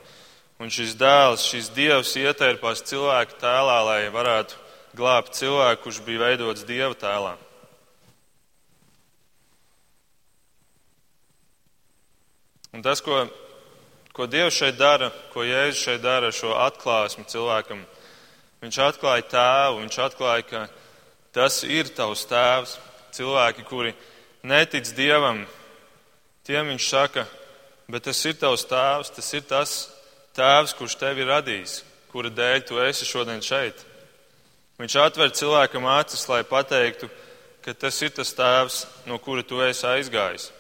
un 0.62 0.72
šis 0.72 0.94
dēls, 0.98 1.44
šis 1.50 1.68
dievs 1.76 2.14
ietērpās 2.16 2.84
cilvēku 2.88 3.36
tēlā, 3.42 3.76
lai 3.84 4.00
varētu 4.14 4.56
glābt 4.96 5.36
cilvēku, 5.36 5.84
kurš 5.84 6.00
bija 6.06 6.24
veidots 6.24 6.64
dieva 6.68 6.94
tēlā. 6.96 7.36
Un 12.72 12.84
tas, 12.84 13.00
ko, 13.04 13.26
ko 14.12 14.26
Dievs 14.28 14.56
šeit 14.56 14.76
dara, 14.76 15.08
ko 15.32 15.42
Jēzus 15.42 15.80
šeit 15.82 16.02
dara 16.04 16.28
ar 16.28 16.34
šo 16.36 16.52
atklāsmi 16.62 17.24
cilvēkam, 17.28 17.80
Viņš 18.58 18.78
atklāja 18.82 19.22
tēvu, 19.30 19.82
viņš 19.84 19.96
atklāja, 20.02 20.44
ka 20.48 20.60
tas 21.34 21.60
ir 21.62 21.92
tavs 21.94 22.24
tēvs. 22.26 22.74
Cilvēki, 23.14 23.64
kuri 23.64 23.92
netic 24.46 24.90
dievam, 24.98 25.44
tiem 26.46 26.74
viņš 26.74 26.88
saka, 26.90 27.24
bet 27.88 28.04
tas 28.04 28.20
ir 28.28 28.36
tavs 28.36 28.66
tēvs, 28.68 29.12
tas 29.16 29.30
ir 29.32 29.44
tas 29.48 29.76
tēvs, 30.36 30.74
kurš 30.76 30.98
tevi 31.00 31.24
ir 31.24 31.30
radījis, 31.32 31.80
kura 32.12 32.30
dēļ 32.32 32.66
tu 32.68 32.80
esi 32.84 33.08
šodien 33.08 33.40
šeit. 33.44 33.80
Viņš 34.78 34.96
atver 35.02 35.32
cilvēkam 35.34 35.88
acis, 35.90 36.26
lai 36.30 36.44
pateiktu, 36.46 37.08
ka 37.64 37.74
tas 37.74 37.96
ir 38.04 38.12
tas 38.14 38.30
tēvs, 38.36 38.82
no 39.08 39.18
kura 39.18 39.42
tu 39.42 39.62
esi 39.64 39.86
aizgājis. 39.88 40.50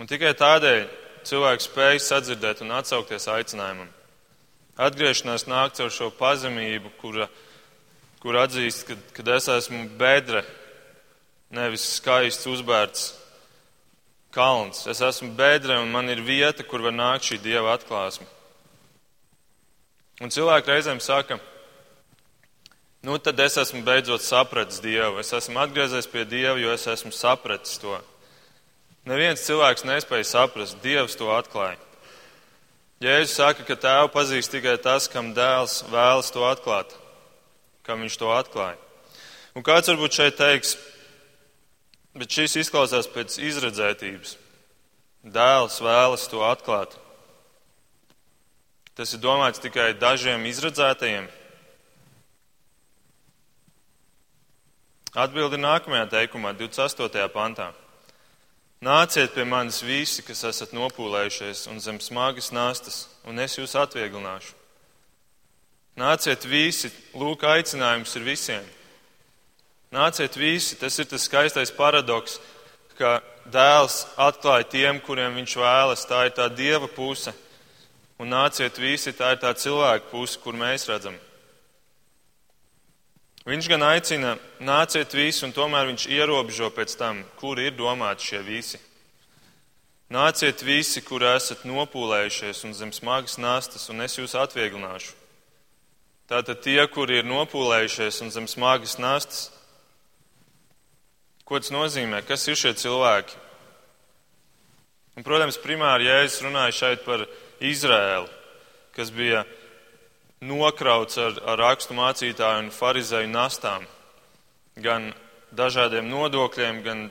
Un 0.00 0.08
tikai 0.08 0.32
tādēļ 0.32 0.88
cilvēks 1.28 1.68
spēj 1.68 2.00
sadzirdēt 2.00 2.64
un 2.64 2.72
atsaukties 2.80 3.28
aicinājumam. 3.28 3.92
Atgriešanās 4.80 5.44
nāk 5.44 5.76
caur 5.76 5.92
šo 5.92 6.08
pazemību, 6.16 6.94
kura, 7.02 7.28
kur 8.24 8.38
atzīst, 8.40 8.86
ka, 8.88 8.96
kad 9.18 9.28
es 9.36 9.50
esmu 9.52 9.84
bedre, 10.00 10.40
nevis 11.52 11.84
skaists 11.98 12.48
uzbērts 12.48 13.10
kalns. 14.34 14.86
Es 14.90 15.00
esmu 15.04 15.32
bedre 15.36 15.78
un 15.82 15.90
man 15.92 16.08
ir 16.08 16.22
vieta, 16.24 16.64
kur 16.66 16.82
var 16.84 16.94
nākt 16.94 17.30
šī 17.30 17.40
dieva 17.42 17.74
atklāsme. 17.76 18.26
Un 20.20 20.32
cilvēki 20.32 20.68
reizēm 20.68 21.00
saka, 21.00 21.38
nu 23.02 23.16
tad 23.18 23.40
es 23.40 23.56
esmu 23.60 23.80
beidzot 23.86 24.20
sapratis 24.20 24.82
dievu, 24.84 25.22
es 25.22 25.32
esmu 25.32 25.62
atgriezies 25.62 26.08
pie 26.10 26.26
dieva, 26.28 26.58
jo 26.60 26.74
es 26.74 26.84
esmu 26.92 27.12
sapratis 27.16 27.80
to. 27.80 27.96
Neviens 29.08 29.46
cilvēks 29.46 29.86
nespēja 29.88 30.28
saprast, 30.28 30.76
dievs 30.84 31.16
to 31.16 31.30
atklāja. 31.32 31.78
Jēzus 33.00 33.38
saka, 33.38 33.64
ka 33.64 33.78
tēvu 33.80 34.10
pazīst 34.12 34.52
tikai 34.52 34.74
tas, 34.76 35.06
kam 35.08 35.30
dēls 35.32 35.78
vēlas 35.88 36.28
to 36.34 36.44
atklāt, 36.44 36.92
kam 37.88 38.04
viņš 38.04 38.18
to 38.20 38.28
atklāja. 38.34 38.76
Un 39.56 39.64
kāds 39.64 39.88
varbūt 39.88 40.18
šeit 40.18 40.36
teiks, 40.36 40.74
bet 42.20 42.36
šis 42.36 42.58
izklausās 42.60 43.08
pēc 43.08 43.38
izredzētības. 43.40 44.36
Dēls 45.24 45.80
vēlas 45.80 46.26
to 46.28 46.44
atklāt. 46.44 46.96
Tas 48.96 49.14
ir 49.16 49.22
domāts 49.22 49.62
tikai 49.62 49.94
dažiem 49.96 50.44
izredzētajiem. 50.50 51.28
Atbildi 55.16 55.58
nākamajā 55.58 56.06
teikumā, 56.12 56.52
28. 56.58 57.24
pantā. 57.32 57.70
Nāciet 58.84 59.32
pie 59.34 59.44
manis 59.44 59.80
visi, 59.84 60.22
kas 60.24 60.44
esat 60.48 60.70
nopūlējušies 60.76 61.66
un 61.72 61.80
zem 61.84 61.98
smagas 62.00 62.52
nastas, 62.52 63.02
un 63.28 63.40
es 63.42 63.56
jūs 63.58 63.74
atvieglināšu. 63.76 64.54
Nāciet 66.00 66.46
visi, 66.48 66.92
lūk, 67.12 67.44
aicinājums 67.44 68.14
ir 68.16 68.24
visiem. 68.24 68.68
Nāciet 69.90 70.36
visi, 70.38 70.76
tas 70.78 70.98
ir 71.02 71.08
tas 71.10 71.24
skaistais 71.26 71.72
paradoks, 71.74 72.36
ka 72.94 73.16
dēls 73.50 74.04
atklāja 74.14 74.68
tiem, 74.70 75.00
kuriem 75.02 75.34
viņš 75.40 75.56
vēlas. 75.58 76.06
Tā 76.06 76.28
ir 76.28 76.36
tā 76.36 76.46
dieva 76.46 76.86
puse. 76.86 77.34
Un 78.20 78.30
nāciet 78.30 78.78
visi, 78.78 79.10
tā 79.16 79.32
ir 79.34 79.40
tā 79.42 79.50
cilvēka 79.56 80.06
puse, 80.12 80.38
kur 80.38 80.54
mēs 80.54 80.86
redzam. 80.86 81.16
Viņš 83.48 83.68
gan 83.72 83.82
aicina, 83.88 84.36
nāciet 84.62 85.14
visi, 85.16 85.42
un 85.46 85.56
tomēr 85.56 85.88
viņš 85.88 86.06
ierobežo 86.12 86.70
pēc 86.76 86.94
tam, 87.00 87.24
kur 87.40 87.58
ir 87.58 87.72
domāti 87.74 88.30
šie 88.30 88.44
visi. 88.46 88.78
Nāciet 90.12 90.62
visi, 90.62 91.02
kur 91.02 91.24
esat 91.24 91.64
nopūlējušies 91.66 92.66
un 92.68 92.76
zem 92.78 92.92
smagas 92.94 93.40
nastas, 93.42 93.88
un 93.90 94.04
es 94.06 94.18
jūs 94.18 94.36
atvieglināšu. 94.38 95.16
Tātad 96.30 96.60
tie, 96.62 96.78
kuri 96.86 97.22
ir 97.22 97.26
nopūlējušies 97.30 98.20
un 98.22 98.30
zem 98.30 98.46
smagas 98.46 99.00
nastas, 99.02 99.48
ko 101.50 101.58
tas 101.58 101.72
nozīmē? 101.74 102.22
Kas 102.22 102.46
ir 102.46 102.54
šie 102.54 102.70
cilvēki? 102.78 103.34
Un, 105.18 105.24
protams, 105.26 105.58
primāri 105.58 106.06
Jēzus 106.06 106.44
runāja 106.46 106.76
šeit 106.76 107.02
par 107.02 107.24
Izrēlu, 107.58 108.28
kas 108.94 109.10
bija 109.10 109.42
nokrauts 110.46 111.18
ar, 111.18 111.34
ar 111.50 111.58
rakstu 111.58 111.96
mācītāju 111.98 112.62
un 112.62 112.70
farizēju 112.72 113.32
nastām, 113.34 113.82
gan 114.78 115.10
dažādiem 115.50 116.06
nodokļiem, 116.06 116.80
gan 116.86 117.02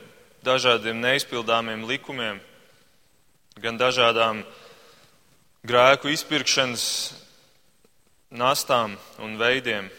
dažādiem 0.42 1.04
neizpildāmiem 1.04 1.84
likumiem, 1.84 2.40
gan 3.60 3.76
dažādām 3.76 4.40
grēku 5.68 6.08
izpirkšanas 6.16 6.84
nastām 8.32 8.96
un 9.20 9.36
veidiem. 9.36 9.92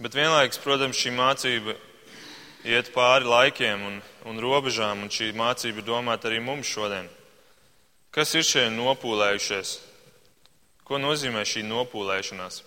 Bet 0.00 0.16
vienlaikus, 0.16 0.60
protams, 0.62 0.96
šī 0.96 1.12
mācība 1.16 1.76
iet 2.64 2.92
pāri 2.94 3.28
laikiem 3.28 3.82
un, 3.88 4.00
un 4.30 4.40
robežām, 4.40 5.02
un 5.04 5.10
šī 5.12 5.32
mācība 5.36 5.82
ir 5.82 5.88
domāta 5.88 6.30
arī 6.30 6.40
mums 6.40 6.70
šodien. 6.70 7.10
Kas 8.12 8.34
ir 8.36 8.44
šie 8.46 8.66
nopūlējušies? 8.72 9.78
Ko 10.84 10.98
nozīmē 11.00 11.44
šī 11.48 11.64
nopūlēšanās? 11.68 12.62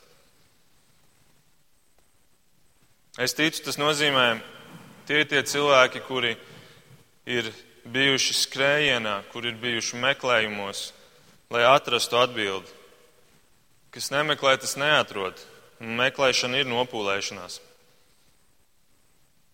Es 3.22 3.36
ticu, 3.38 3.62
tas 3.64 3.78
nozīmē 3.80 4.26
tie 5.08 5.24
tie 5.30 5.44
cilvēki, 5.46 6.02
kuri 6.08 6.34
ir 7.26 7.52
bijuši 7.86 8.34
skrējienā, 8.42 9.20
kuri 9.32 9.54
ir 9.54 9.60
bijuši 9.62 10.02
meklējumos, 10.02 10.90
lai 11.54 11.64
atrastu 11.70 12.18
atbildi. 12.20 12.74
Kas 13.94 14.10
nemeklē, 14.12 14.58
tas 14.60 14.76
neatrod. 14.76 15.40
Meklēšana 15.80 16.62
ir 16.62 16.70
nopūlēšanās. 16.72 17.60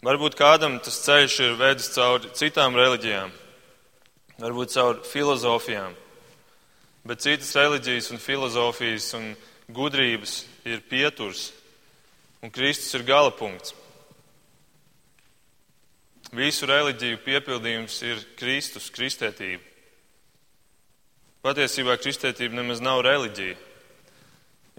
Varbūt 0.06 0.38
kādam 0.38 0.80
tas 0.82 1.02
ceļš 1.06 1.40
ir 1.46 1.58
vedis 1.60 1.92
cauri 1.94 2.32
citām 2.38 2.78
reliģijām, 2.78 3.34
varbūt 4.42 4.74
caur 4.74 5.02
filozofijām, 5.06 5.94
Bet 7.02 7.24
citas 7.26 7.56
reliģijas 7.58 8.12
un 8.14 8.20
filozofijas 8.22 9.08
un 9.18 9.32
gudrības 9.74 10.44
ir 10.70 10.84
pieturs, 10.86 11.50
un 12.46 12.54
Kristus 12.54 12.94
ir 12.94 13.08
gala 13.08 13.32
punkts. 13.34 13.74
Visu 16.32 16.70
reliģiju 16.70 17.18
piepildījums 17.26 17.98
ir 18.06 18.22
Kristus, 18.40 18.92
kristētība. 18.94 19.64
Patiesībā 21.42 21.98
kristētība 21.98 22.60
nemaz 22.60 22.84
nav 22.86 23.02
reliģija. 23.04 23.58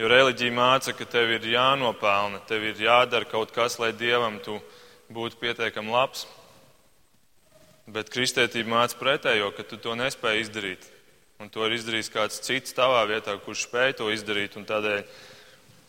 Jo 0.00 0.08
reliģija 0.08 0.54
māca, 0.56 0.94
ka 0.96 1.04
tev 1.04 1.34
ir 1.36 1.50
jānopelna, 1.52 2.40
tev 2.48 2.64
ir 2.70 2.80
jādara 2.80 3.28
kaut 3.28 3.52
kas, 3.52 3.78
lai 3.78 3.92
dievam 3.92 4.38
tu 4.40 4.56
būtu 5.12 5.36
pietiekami 5.42 5.92
labs. 5.92 6.24
Bet 7.92 8.08
kristētība 8.14 8.72
māca 8.72 8.96
pretējo, 8.96 9.50
ka 9.52 9.66
tu 9.68 9.76
to 9.76 9.98
nespēji 9.98 10.46
izdarīt 10.46 10.92
un 11.42 11.50
to 11.50 11.64
ir 11.66 11.74
izdarījis 11.74 12.10
kāds 12.14 12.38
cits 12.44 12.74
tavā 12.76 13.02
vietā, 13.10 13.34
kurš 13.42 13.66
spēj 13.66 13.96
to 13.98 14.10
izdarīt, 14.14 14.54
un 14.58 14.66
tādēļ 14.68 15.00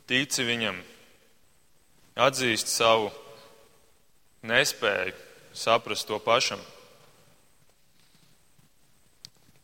tici 0.09 0.45
viņam, 0.47 0.79
atzīst 2.17 2.71
savu 2.73 3.11
nespēju 4.49 5.13
saprast 5.53 6.09
to 6.09 6.17
pašam. 6.23 6.61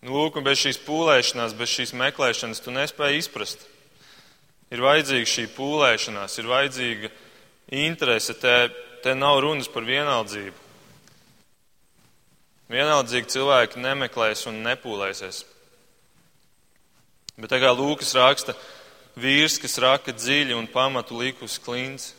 Nu, 0.05 0.13
lūk, 0.13 0.37
un 0.37 0.45
bez 0.45 0.61
šīs 0.61 0.77
pūlēšanās, 0.85 1.57
bez 1.57 1.73
šīs 1.73 1.95
meklēšanas 1.97 2.61
tu 2.63 2.71
nespēji 2.71 3.23
izprast. 3.23 3.65
Ir 4.69 4.83
vajadzīga 4.85 5.29
šī 5.29 5.45
pūlēšanās, 5.55 6.35
ir 6.37 6.49
vajadzīga 6.49 7.09
interese. 7.79 8.35
Te, 8.37 8.55
te 9.03 9.15
nav 9.17 9.39
runas 9.45 9.69
par 9.71 9.87
vienaldzību. 9.87 10.67
Vienaldzīgi 12.69 13.33
cilvēki 13.33 13.81
nemeklēs 13.81 14.45
un 14.51 14.59
nepūlēsies. 14.61 15.41
Bet 17.39 17.55
kā 17.55 17.71
Lūkas 17.73 18.11
raksta, 18.13 18.53
vīrs, 19.17 19.57
kas 19.63 19.79
raka 19.81 20.13
dziļi 20.13 20.53
un 20.53 20.67
pamatu 20.69 21.17
likus 21.17 21.57
klints, 21.63 22.11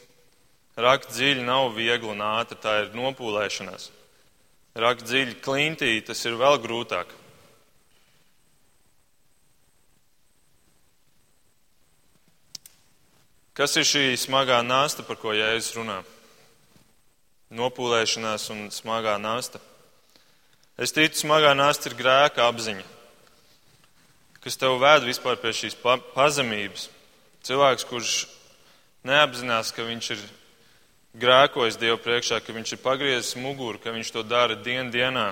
rakt 0.80 1.12
dziļi 1.12 1.44
nav 1.46 1.70
viegli 1.76 2.10
un 2.10 2.24
ātri, 2.24 2.58
tā 2.58 2.80
ir 2.82 2.92
nopūlēšanās. 2.96 3.90
Rakt 4.80 5.06
dziļi 5.06 5.38
klintī, 5.44 5.92
tas 6.06 6.24
ir 6.26 6.38
vēl 6.40 6.58
grūtāk. 6.64 7.19
Kas 13.54 13.76
ir 13.76 13.88
šī 13.88 14.04
smagā 14.20 14.60
nasta, 14.62 15.02
par 15.06 15.18
ko 15.20 15.34
Jēzus 15.34 15.74
runā? 15.78 15.98
Nopūlēšanās 17.50 18.46
un 18.54 18.68
smagā 18.70 19.16
nasta. 19.20 19.58
Es 20.80 20.94
ticu, 20.96 21.18
smagā 21.24 21.52
nasta 21.58 21.90
ir 21.90 21.98
grēka 21.98 22.46
apziņa 22.46 22.86
kas 24.40 24.56
tev 24.56 24.78
vēd 24.80 25.04
vispār 25.08 25.38
pie 25.40 25.52
šīs 25.56 25.76
pa 25.80 25.98
pazemības. 26.14 26.88
Cilvēks, 27.44 27.86
kurš 27.88 28.14
neapzinās, 29.08 29.72
ka 29.76 29.84
viņš 29.84 30.10
ir 30.16 30.24
grēkojis 31.20 31.78
Dievu 31.80 32.00
priekšā, 32.00 32.40
ka 32.44 32.54
viņš 32.56 32.76
ir 32.76 32.82
pagriezis 32.84 33.36
muguru, 33.40 33.80
ka 33.80 33.92
viņš 33.92 34.12
to 34.14 34.24
dara 34.24 34.56
dien 34.56 34.92
dienā, 34.92 35.30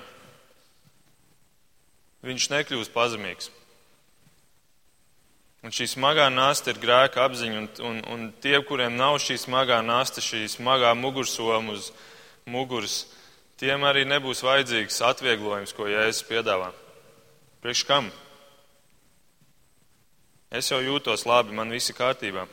viņš 2.25 2.49
nekļūst 2.53 2.93
pazemīgs. 2.93 3.53
Un 5.67 5.75
šī 5.75 5.89
smagā 5.91 6.29
nasta 6.31 6.71
ir 6.71 6.79
grēka 6.79 7.25
apziņa, 7.27 7.59
un, 7.59 7.69
un, 7.83 7.97
un 8.15 8.27
tie, 8.43 8.55
kuriem 8.63 8.95
nav 8.95 9.17
šī 9.23 9.35
smagā 9.43 9.81
nasta, 9.83 10.23
šī 10.23 10.45
smagā 10.53 10.93
mugursoma 10.95 11.75
uz 11.75 11.91
muguras, 12.47 13.09
tiem 13.59 13.83
arī 13.83 14.05
nebūs 14.07 14.45
vajadzīgs 14.47 15.01
atvieglojums, 15.09 15.75
ko 15.75 15.89
Jēzus 15.91 16.23
piedāvā. 16.29 16.71
Priekš 17.59 17.83
kam? 17.89 18.13
Es 20.49 20.71
jau 20.71 20.79
jūtos 20.79 21.27
labi, 21.27 21.57
man 21.57 21.75
viss 21.75 21.91
ir 21.91 21.99
kārtībā. 21.99 22.47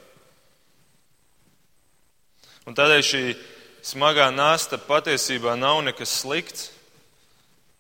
Un 2.66 2.74
tādēļ 2.74 3.04
šī 3.06 3.22
smagā 3.86 4.32
nasta 4.34 4.82
patiesībā 4.82 5.54
nav 5.62 5.84
nekas 5.86 6.18
slikts. 6.24 6.72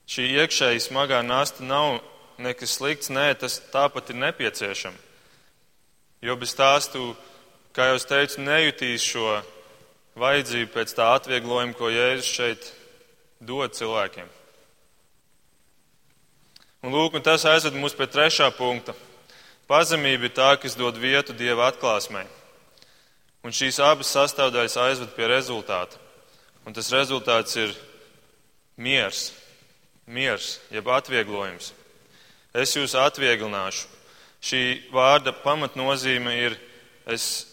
Šī 0.05 0.29
iekšēji 0.37 0.85
smagā 0.85 1.23
nasta 1.25 1.65
nav 1.65 1.97
nekas 2.37 2.77
slikts, 2.77 3.09
nē, 3.09 3.31
tas 3.41 3.57
tāpat 3.73 4.13
ir 4.13 4.21
nepieciešams. 4.21 5.04
Jo 6.25 6.33
bez 6.41 6.55
tās 6.57 6.87
tu, 6.89 7.11
kā 7.75 7.91
jau 7.91 7.99
es 7.99 8.07
teicu, 8.09 8.39
nejutīs 8.41 9.03
šo 9.05 9.35
vajadzību 10.17 10.71
pēc 10.73 10.93
tā 10.97 11.11
atvieglojuma, 11.19 11.75
ko 11.77 11.91
Jēzus 11.93 12.31
šeit 12.33 12.69
dod 13.45 13.75
cilvēkiem. 13.77 14.31
Un 16.81 16.95
lūk, 16.95 17.19
un 17.19 17.25
tas 17.25 17.45
aizved 17.45 17.77
mūs 17.77 17.93
pie 17.97 18.07
trešā 18.09 18.47
punkta. 18.57 18.95
Pazemība 19.69 20.25
ir 20.25 20.33
tā, 20.33 20.49
kas 20.57 20.73
dod 20.77 20.97
vietu 20.97 21.33
Dieva 21.37 21.69
atklāsmai. 21.69 22.25
Un 23.45 23.53
šīs 23.53 23.77
abas 23.85 24.09
sastāvdaļas 24.17 24.81
aizved 24.81 25.13
pie 25.13 25.29
rezultāta. 25.29 26.01
Un 26.65 26.73
tas 26.73 26.89
rezultāts 26.89 27.53
ir 27.61 27.73
miers, 28.81 29.27
miers, 30.09 30.55
jeb 30.73 30.89
atvieglojums. 30.89 31.69
Es 32.57 32.73
jūs 32.73 32.97
atvieglināšu, 32.97 33.93
Šī 34.45 34.61
vārda 34.93 35.33
pamatnozīme 35.41 36.35
ir 36.37 36.55
es 37.09 37.47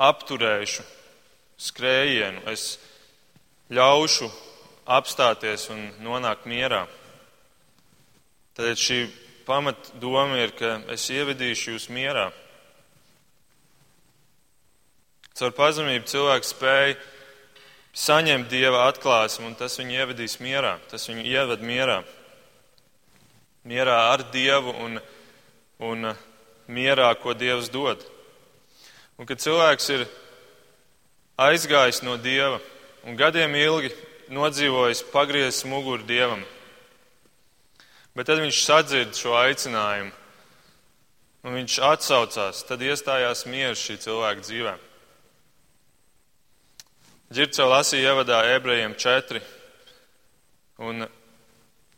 apturēšu 0.00 0.84
skrējienu, 1.60 2.40
es 2.48 2.78
ļaušu 3.68 4.30
apstāties 4.96 5.68
un 5.74 5.82
nonākt 6.04 6.48
mierā. 6.48 6.86
Tad 8.56 8.80
šī 8.80 9.04
pamatdoma 9.44 10.40
ir, 10.40 10.54
ka 10.56 10.78
es 10.94 11.04
ievedīšu 11.12 11.74
jūs 11.74 11.90
mierā. 11.92 12.30
Caur 15.34 15.50
pazemību 15.52 16.06
cilvēks 16.08 16.52
spēja 16.54 16.94
saņemt 17.94 18.48
dieva 18.48 18.86
atklāsmu, 18.88 19.50
un 19.50 19.58
tas 19.58 19.76
viņu 19.80 19.98
ievedīs 19.98 20.38
mierā. 20.40 20.76
Tas 20.88 21.08
viņu 21.10 21.26
ieved 21.26 21.64
mierā. 21.66 22.00
Mierā 23.66 23.98
ar 24.12 24.24
dievu 24.32 24.72
un 24.84 24.96
dievu 24.96 25.23
un 25.82 26.10
uh, 26.10 26.20
mierā, 26.68 27.10
ko 27.20 27.34
Dievs 27.34 27.70
dod. 27.72 28.02
Un 29.18 29.26
kad 29.26 29.42
cilvēks 29.42 29.90
ir 29.94 30.06
aizgājis 31.38 32.02
no 32.06 32.16
Dieva 32.18 32.60
un 33.04 33.16
gadiem 33.18 33.54
ilgi 33.58 33.92
nodzīvojis, 34.32 35.04
pagriezis 35.12 35.66
muguru 35.68 36.06
Dievam, 36.08 36.42
bet 38.14 38.30
tad 38.30 38.40
viņš 38.40 38.60
sadzird 38.64 39.16
šo 39.18 39.34
aicinājumu 39.36 40.14
un 41.44 41.58
viņš 41.58 41.76
atsaucās, 41.84 42.62
tad 42.64 42.82
iestājās 42.82 43.44
miers 43.50 43.82
šī 43.84 43.98
cilvēka 44.06 44.44
dzīvē. 44.46 44.74
Girts 47.34 47.60
jau 47.60 47.66
lasīja 47.68 48.14
ievadā 48.14 48.38
ebrejiem 48.54 48.94
četri, 48.96 49.42
un 50.80 51.04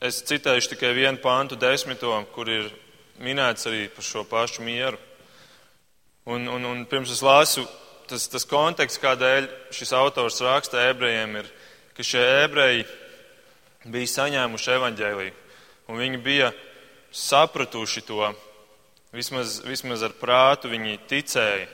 es 0.03 0.23
citēšu 0.27 0.73
tikai 0.73 0.93
vienu 0.97 1.21
pāntu 1.23 1.59
desmito, 1.61 2.17
kur 2.35 2.51
ir 2.51 2.73
minēts 3.23 3.69
arī 3.69 3.87
par 3.93 4.05
šo 4.05 4.25
pašu 4.29 4.65
mieru. 4.67 4.99
Un, 6.27 6.49
un, 6.51 6.65
un 6.67 6.85
pirms 6.91 7.13
es 7.15 7.23
lasu, 7.23 7.63
tas, 8.11 8.27
tas 8.31 8.47
konteksts, 8.49 9.01
kādēļ 9.03 9.49
šis 9.75 9.93
autors 9.95 10.41
raksta 10.43 10.89
ebrejiem, 10.91 11.37
ir, 11.43 11.51
ka 11.95 12.07
šie 12.07 12.23
ebreji 12.43 12.87
bija 13.87 14.11
saņēmuši 14.17 14.73
evaņģēliju, 14.75 15.37
un 15.87 16.03
viņi 16.03 16.21
bija 16.25 16.51
sapratuši 17.15 18.03
to, 18.09 18.33
vismaz, 19.15 19.61
vismaz 19.67 20.03
ar 20.03 20.17
prātu 20.19 20.71
viņi 20.73 20.99
ticēja. 21.09 21.69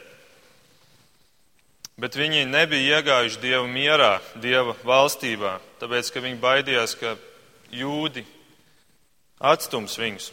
Bet 2.02 2.16
viņi 2.16 2.46
nebija 2.48 2.98
iegājuši 2.98 3.40
Dieva 3.40 3.66
mierā, 3.68 4.12
Dieva 4.40 4.76
valstībā, 4.84 5.58
tāpēc, 5.80 6.12
ka 6.12 6.22
viņi 6.24 6.40
baidījās, 6.40 6.96
ka 7.00 7.16
jūdi 7.72 8.24
atstums 9.40 9.98
viņus. 10.00 10.30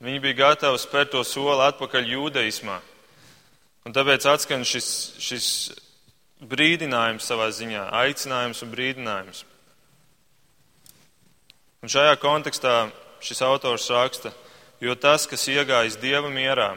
Viņi 0.00 0.20
bija 0.24 0.38
gatavi 0.38 0.80
spērt 0.80 1.12
to 1.12 1.20
soli 1.28 1.60
atpakaļ 1.66 2.06
jūdeismā. 2.14 2.78
Un 3.84 3.96
tāpēc 3.96 4.24
atskan 4.28 4.64
šis, 4.64 4.88
šis 5.20 5.46
brīdinājums 6.40 7.26
savā 7.28 7.50
ziņā, 7.52 7.86
aicinājums 8.00 8.62
un 8.64 8.72
brīdinājums. 8.72 9.44
Un 11.80 11.92
šajā 11.92 12.16
kontekstā 12.20 12.74
šis 13.24 13.40
autors 13.44 13.88
raksta, 13.92 14.32
jo 14.80 14.96
tas, 14.96 15.26
kas 15.28 15.48
iegājis 15.52 16.00
dieva 16.00 16.32
mierā, 16.32 16.74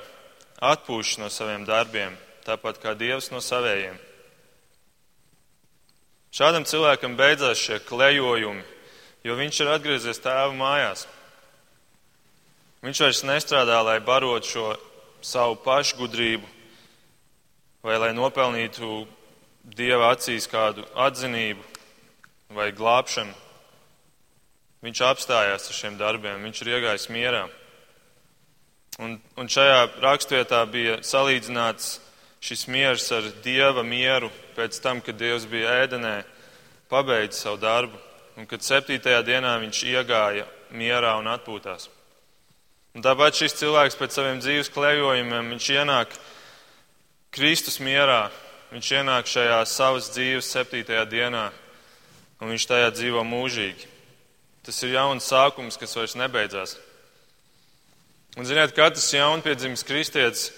atpūšas 0.64 1.20
no 1.24 1.32
saviem 1.32 1.64
darbiem, 1.68 2.16
tāpat 2.44 2.80
kā 2.84 2.96
dievs 2.96 3.32
no 3.32 3.40
savējiem. 3.44 3.96
Šādam 6.34 6.64
cilvēkam 6.68 7.16
beidzās 7.16 7.60
šie 7.62 7.80
klejojumi, 7.88 8.64
jo 9.24 9.36
viņš 9.38 9.60
ir 9.64 9.76
atgriezies 9.76 10.24
tēva 10.24 10.52
mājās. 10.58 11.06
Viņš 12.84 13.00
vairs 13.00 13.22
nestrādā, 13.24 13.78
lai 13.80 14.00
barotu 14.04 14.50
šo 14.50 14.66
savu 15.24 15.56
pašgudrību 15.64 16.50
vai 17.84 17.96
lai 18.00 18.12
nopelnītu 18.16 19.06
Dieva 19.64 20.10
acīs 20.12 20.50
kādu 20.52 20.84
atzinību 21.00 21.64
vai 22.52 22.74
glābšanu. 22.76 23.32
Viņš 24.84 25.02
apstājās 25.08 25.70
ar 25.72 25.78
šiem 25.78 25.96
darbiem, 25.96 26.44
viņš 26.44 26.62
ir 26.66 26.74
iegājis 26.74 27.08
mierā. 27.16 27.46
Un, 29.00 29.16
un 29.40 29.48
šajā 29.48 29.80
rakstvietā 30.04 30.60
bija 30.68 31.00
salīdzināts 31.08 31.96
šis 32.44 32.68
miers 32.68 33.08
ar 33.16 33.32
dieva 33.46 33.88
mieru 33.88 34.28
pēc 34.58 34.84
tam, 34.84 35.00
kad 35.00 35.16
Dievs 35.16 35.48
bija 35.48 35.80
ēdenē, 35.86 36.18
pabeidza 36.92 37.46
savu 37.46 37.64
darbu, 37.64 37.98
un 38.36 38.52
kad 38.52 38.68
septītajā 38.68 39.24
dienā 39.24 39.56
viņš 39.64 39.84
iegāja 39.96 40.44
mierā 40.76 41.16
un 41.24 41.32
atpūtās. 41.32 41.88
Un 42.94 43.02
tāpat 43.02 43.34
šis 43.34 43.56
cilvēks 43.58 43.98
pēc 43.98 44.14
saviem 44.14 44.38
dzīves 44.38 44.70
klejojumiem, 44.70 45.48
viņš 45.56 45.70
ienāk 45.74 46.12
Kristus 47.34 47.80
mierā, 47.82 48.28
viņš 48.70 48.90
ienāk 49.00 49.30
šajā 49.30 49.58
savas 49.66 50.12
dzīves 50.14 50.52
septītajā 50.54 51.08
dienā, 51.10 51.48
un 52.38 52.54
viņš 52.54 52.68
tajā 52.70 52.92
dzīvo 52.94 53.24
mūžīgi. 53.26 53.90
Tas 54.64 54.78
ir 54.86 54.94
jauns 54.94 55.26
sākums, 55.26 55.80
kas 55.82 55.98
vairs 55.98 56.14
nebeidzās. 56.22 56.78
Un, 58.38 58.46
ziniet, 58.46 58.76
katrs 58.78 59.10
jaunpiedzimis 59.14 59.84
kristietis, 59.86 60.52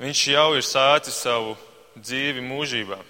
viņš 0.00 0.20
jau 0.30 0.48
ir 0.58 0.64
sācis 0.64 1.18
savu 1.24 1.56
dzīvi 1.96 2.44
mūžībā. 2.44 3.00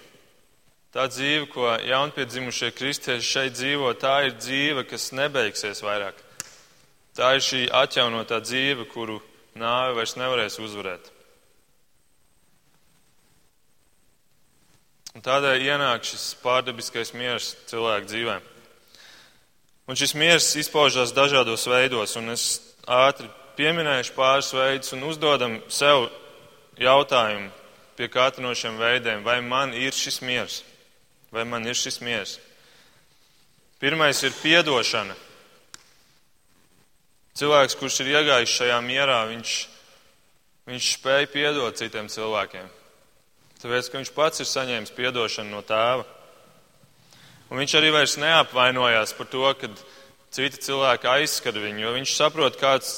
Tā 0.95 1.09
dzīve, 1.11 1.49
ko 1.51 1.67
jaunpiedzimušie 1.83 2.71
kristieši 2.71 3.27
šeit 3.27 3.59
dzīvo, 3.59 3.91
tā 3.99 4.21
ir 4.29 4.37
dzīve, 4.39 4.87
kas 4.87 5.11
nebeigsies 5.11 5.83
vairāk. 5.83 6.24
Tā 7.15 7.35
ir 7.37 7.43
šī 7.43 7.61
atjaunotā 7.71 8.41
dzīve, 8.43 8.89
kuru 8.91 9.21
nāve 9.55 9.95
vairs 9.95 10.17
nevarēs 10.19 10.59
uzvarēt. 10.59 11.11
Un 15.15 15.23
tādēļ 15.23 15.63
ienāk 15.63 16.03
šis 16.03 16.33
pārdabiskais 16.43 17.13
miers 17.15 17.53
cilvēku 17.71 18.09
dzīvē. 18.11 18.35
Un 19.87 19.95
šis 19.95 20.11
miers 20.17 20.49
izpaužās 20.59 21.13
dažādos 21.15 21.63
veidos, 21.71 22.17
un 22.19 22.33
es 22.33 22.59
ātri 22.83 23.29
pieminēšu 23.55 24.15
pāris 24.17 24.51
veidus 24.51 24.91
un 24.97 25.05
uzdodam 25.07 25.61
sev 25.71 26.09
jautājumu 26.81 27.51
pie 27.95 28.09
katra 28.11 28.43
no 28.43 28.51
šiem 28.51 28.75
veidiem, 28.81 29.23
vai 29.23 29.39
man 29.39 29.71
ir 29.77 29.95
šis 29.95 30.19
miers, 30.19 30.63
vai 31.31 31.45
man 31.47 31.63
ir 31.63 31.79
šis 31.79 32.01
miers. 32.03 32.35
Pirmais 33.79 34.19
ir 34.23 34.35
piedošana. 34.41 35.15
Cilvēks, 37.35 37.73
kurš 37.75 37.97
ir 37.99 38.13
iegājis 38.13 38.51
šajā 38.61 38.75
mierā, 38.79 39.17
viņš, 39.27 39.53
viņš 40.71 40.91
spēja 40.95 41.27
piedot 41.33 41.75
citiem 41.75 42.07
cilvēkiem. 42.07 42.69
Tāpēc, 43.59 43.89
ka 43.89 43.99
viņš 43.99 44.11
pats 44.15 44.39
ir 44.39 44.47
saņēmis 44.47 44.93
piedošanu 44.95 45.51
no 45.51 45.59
tēva. 45.67 46.05
Un 47.51 47.59
viņš 47.59 47.73
arī 47.75 47.89
vairs 47.91 48.15
neapvainojās 48.23 49.11
par 49.17 49.27
to, 49.33 49.43
ka 49.59 49.67
citi 50.31 50.61
cilvēki 50.63 51.09
aizskar 51.11 51.59
viņu, 51.59 51.83
jo 51.83 51.91
viņš 51.97 52.13
saprot, 52.15 52.55
kāds, 52.61 52.93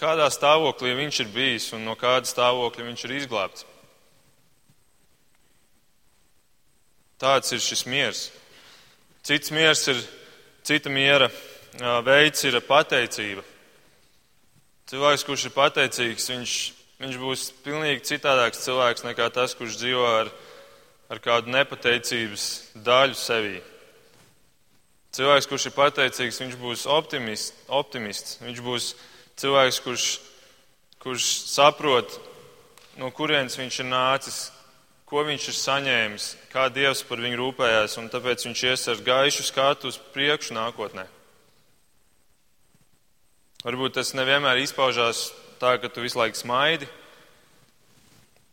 kādā 0.00 0.30
stāvoklī 0.32 0.94
viņš 0.96 1.20
ir 1.26 1.30
bijis 1.36 1.68
un 1.76 1.84
no 1.84 1.98
kāda 2.00 2.24
stāvokļa 2.24 2.88
viņš 2.88 3.04
ir 3.04 3.14
izglābts. 3.18 3.68
Tāds 7.20 7.52
ir 7.52 7.60
šis 7.60 7.84
miers. 7.84 8.24
Cits 9.28 9.52
miers 9.52 9.84
ir, 9.92 10.00
cita 10.64 10.88
miera 10.88 11.28
veids 12.06 12.48
ir 12.48 12.60
pateicība. 12.64 13.44
Cilvēks, 14.88 15.24
kurš 15.28 15.42
ir 15.50 15.52
pateicīgs, 15.52 16.26
viņš, 16.32 16.52
viņš 17.02 17.16
būs 17.20 17.42
pilnīgi 17.60 18.06
citādāks 18.08 18.62
cilvēks 18.64 19.04
nekā 19.04 19.26
tas, 19.36 19.52
kurš 19.52 19.74
dzīvo 19.82 20.04
ar, 20.08 20.30
ar 21.12 21.20
kādu 21.20 21.52
nepateicības 21.52 22.44
daļu 22.86 23.18
sevī. 23.20 23.58
Cilvēks, 25.12 25.48
kurš 25.50 25.66
ir 25.68 25.74
pateicīgs, 25.76 26.40
viņš 26.40 26.56
būs 26.62 26.86
optimists, 26.88 27.52
optimists. 27.68 28.38
viņš 28.40 28.62
būs 28.64 28.86
cilvēks, 29.36 29.82
kurš, 29.84 30.06
kurš 31.04 31.28
saprot, 31.52 32.16
no 32.96 33.12
kurienes 33.12 33.60
viņš 33.60 33.82
ir 33.84 33.90
nācis, 33.92 34.40
ko 35.04 35.20
viņš 35.28 35.50
ir 35.52 35.58
saņēmis, 35.60 36.30
kā 36.48 36.70
Dievs 36.72 37.04
par 37.04 37.20
viņu 37.20 37.42
rūpējās, 37.42 38.00
un 38.00 38.08
tāpēc 38.08 38.48
viņš 38.48 38.64
ies 38.72 38.88
ar 38.88 39.04
gaišu 39.04 39.44
skatu 39.52 39.92
uz 39.92 40.00
priekšu 40.16 40.56
nākotnē. 40.56 41.04
Varbūt 43.68 43.98
tas 43.98 44.14
nevienmēr 44.16 44.62
izpaužās 44.62 45.28
tā, 45.60 45.74
ka 45.76 45.92
tu 45.92 46.00
visu 46.00 46.16
laiku 46.16 46.40
smaidi. 46.40 46.88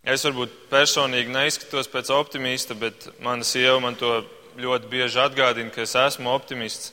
Es 0.03 0.25
varbūt 0.27 0.67
personīgi 0.69 1.31
neizskatos 1.31 1.87
pēc 1.89 2.11
optimista, 2.13 2.75
bet 2.75 3.07
mana 3.23 3.47
sieva 3.47 3.79
man 3.79 3.95
to 3.95 4.19
ļoti 4.59 4.91
bieži 4.91 5.21
atgādina, 5.23 5.71
ka 5.71 5.85
es 5.87 5.95
esmu 5.95 6.35
optimists. 6.35 6.91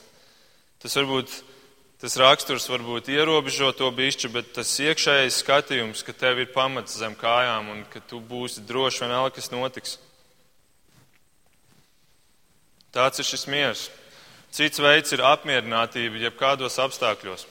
Tas 0.82 0.94
varbūt 0.96 1.42
Tas 2.02 2.16
raksturs 2.18 2.64
varbūt 2.66 3.06
ierobežo 3.14 3.68
to 3.78 3.86
bišķi, 3.94 4.28
bet 4.34 4.48
tas 4.56 4.70
iekšējais 4.82 5.36
skatījums, 5.38 6.00
ka 6.02 6.10
tev 6.10 6.40
ir 6.42 6.48
pamats 6.50 6.96
zem 6.98 7.14
kājām 7.14 7.68
un 7.70 7.84
ka 7.92 8.02
tu 8.10 8.18
būsi 8.18 8.64
droši 8.66 9.04
vienalga, 9.04 9.36
kas 9.36 9.52
notiks. 9.54 9.92
Tāds 12.90 13.22
ir 13.22 13.28
šis 13.28 13.46
miers. 13.46 13.84
Cits 14.50 14.82
veids 14.82 15.14
ir 15.14 15.22
apmierinātība 15.22 16.24
jebkādos 16.24 16.80
apstākļos. 16.82 17.46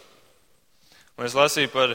Un 1.22 1.28
es 1.28 1.36
lasīju 1.38 1.70
par 1.70 1.92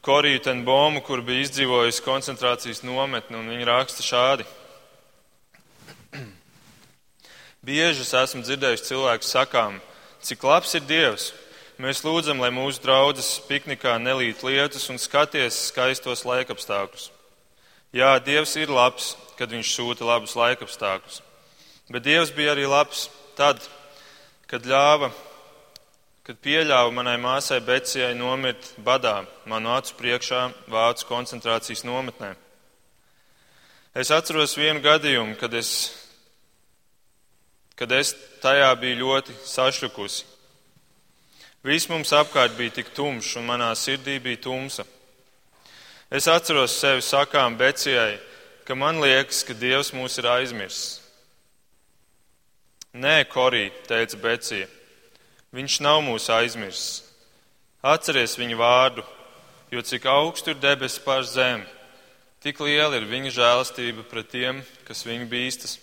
Koriju 0.00 0.40
Tenbomu, 0.40 1.02
kur 1.04 1.20
bija 1.20 1.44
izdzīvojusi 1.44 2.00
koncentrācijas 2.00 2.78
nometni, 2.80 3.36
un 3.36 3.50
viņa 3.52 3.66
raksta 3.68 4.00
šādi. 4.00 4.46
Bieži 7.68 8.00
es 8.06 8.14
esmu 8.16 8.40
dzirdējusi 8.40 8.86
cilvēku 8.88 9.28
sakām, 9.28 9.76
cik 10.24 10.46
labs 10.48 10.72
ir 10.80 10.86
Dievs, 10.88 11.26
Mēs 11.76 12.00
lūdzam, 12.06 12.40
lai 12.40 12.48
mūsu 12.54 12.80
draudzes 12.80 13.34
piknikā 13.50 13.98
nelīt 13.98 14.40
lietus 14.46 14.86
un 14.88 14.96
skaties 14.96 15.58
skaistos 15.68 16.24
laikapstākļus. 16.24 17.10
Jā, 17.92 18.14
Dievs 18.24 18.56
ir 18.56 18.72
labs, 18.72 19.12
kad 19.36 19.52
Viņš 19.52 19.74
sūta 19.76 20.08
labus 20.08 20.38
laikapstākļus. 20.40 21.20
Bet 21.92 22.08
Dievs 22.08 22.32
bija 22.32 22.56
arī 22.56 22.64
labs 22.64 23.10
tad, 23.36 23.60
kad 24.48 24.64
ļāva, 24.64 25.12
kad 26.24 26.38
pieļāva 26.40 26.88
manai 26.94 27.18
māsai 27.20 27.60
Becijai 27.60 28.14
nomirt 28.16 28.70
badā 28.80 29.18
manu 29.50 29.74
acu 29.76 29.92
priekšā 29.98 30.46
Vācu 30.72 31.08
koncentrācijas 31.10 31.84
nometnē. 31.84 32.32
Es 33.94 34.10
atceros 34.10 34.56
vienu 34.56 34.80
gadījumu, 34.82 35.36
kad 35.38 35.52
es, 35.54 35.68
kad 37.76 37.92
es 37.92 38.14
tajā 38.42 38.72
biju 38.80 39.02
ļoti 39.04 39.36
sašukusi. 39.46 40.24
Viss 41.64 41.88
mums 41.88 42.12
apkārt 42.12 42.56
bija 42.56 42.72
tik 42.80 42.90
tumšs, 42.96 43.36
un 43.38 43.46
manā 43.48 43.70
sirdī 43.76 44.16
bija 44.20 44.40
tumsa. 44.48 44.84
Es 46.10 46.26
atceros 46.28 46.74
sevi 46.80 47.04
sakām 47.04 47.56
Becijai, 47.60 48.16
ka 48.64 48.74
man 48.74 49.00
liekas, 49.00 49.44
ka 49.44 49.56
Dievs 49.56 49.92
mūs 49.92 50.18
ir 50.20 50.28
aizmirsis. 50.32 51.00
Nē, 52.94 53.24
Korī, 53.26 53.68
teica 53.88 54.20
Becija, 54.22 54.68
viņš 55.54 55.78
nav 55.84 56.02
mūs 56.02 56.26
aizmirsis. 56.34 57.04
Atceries 57.84 58.34
viņa 58.40 58.58
vārdu, 58.58 59.04
jo 59.70 59.82
cik 59.84 60.06
augstu 60.08 60.54
ir 60.54 60.60
debesis 60.60 61.02
pār 61.04 61.22
zemi, 61.28 61.66
tik 62.42 62.60
liela 62.64 62.96
ir 62.98 63.06
viņa 63.08 63.32
žēlastība 63.38 64.06
pret 64.08 64.30
tiem, 64.32 64.62
kas 64.88 65.04
viņu 65.06 65.28
bīstas. 65.30 65.78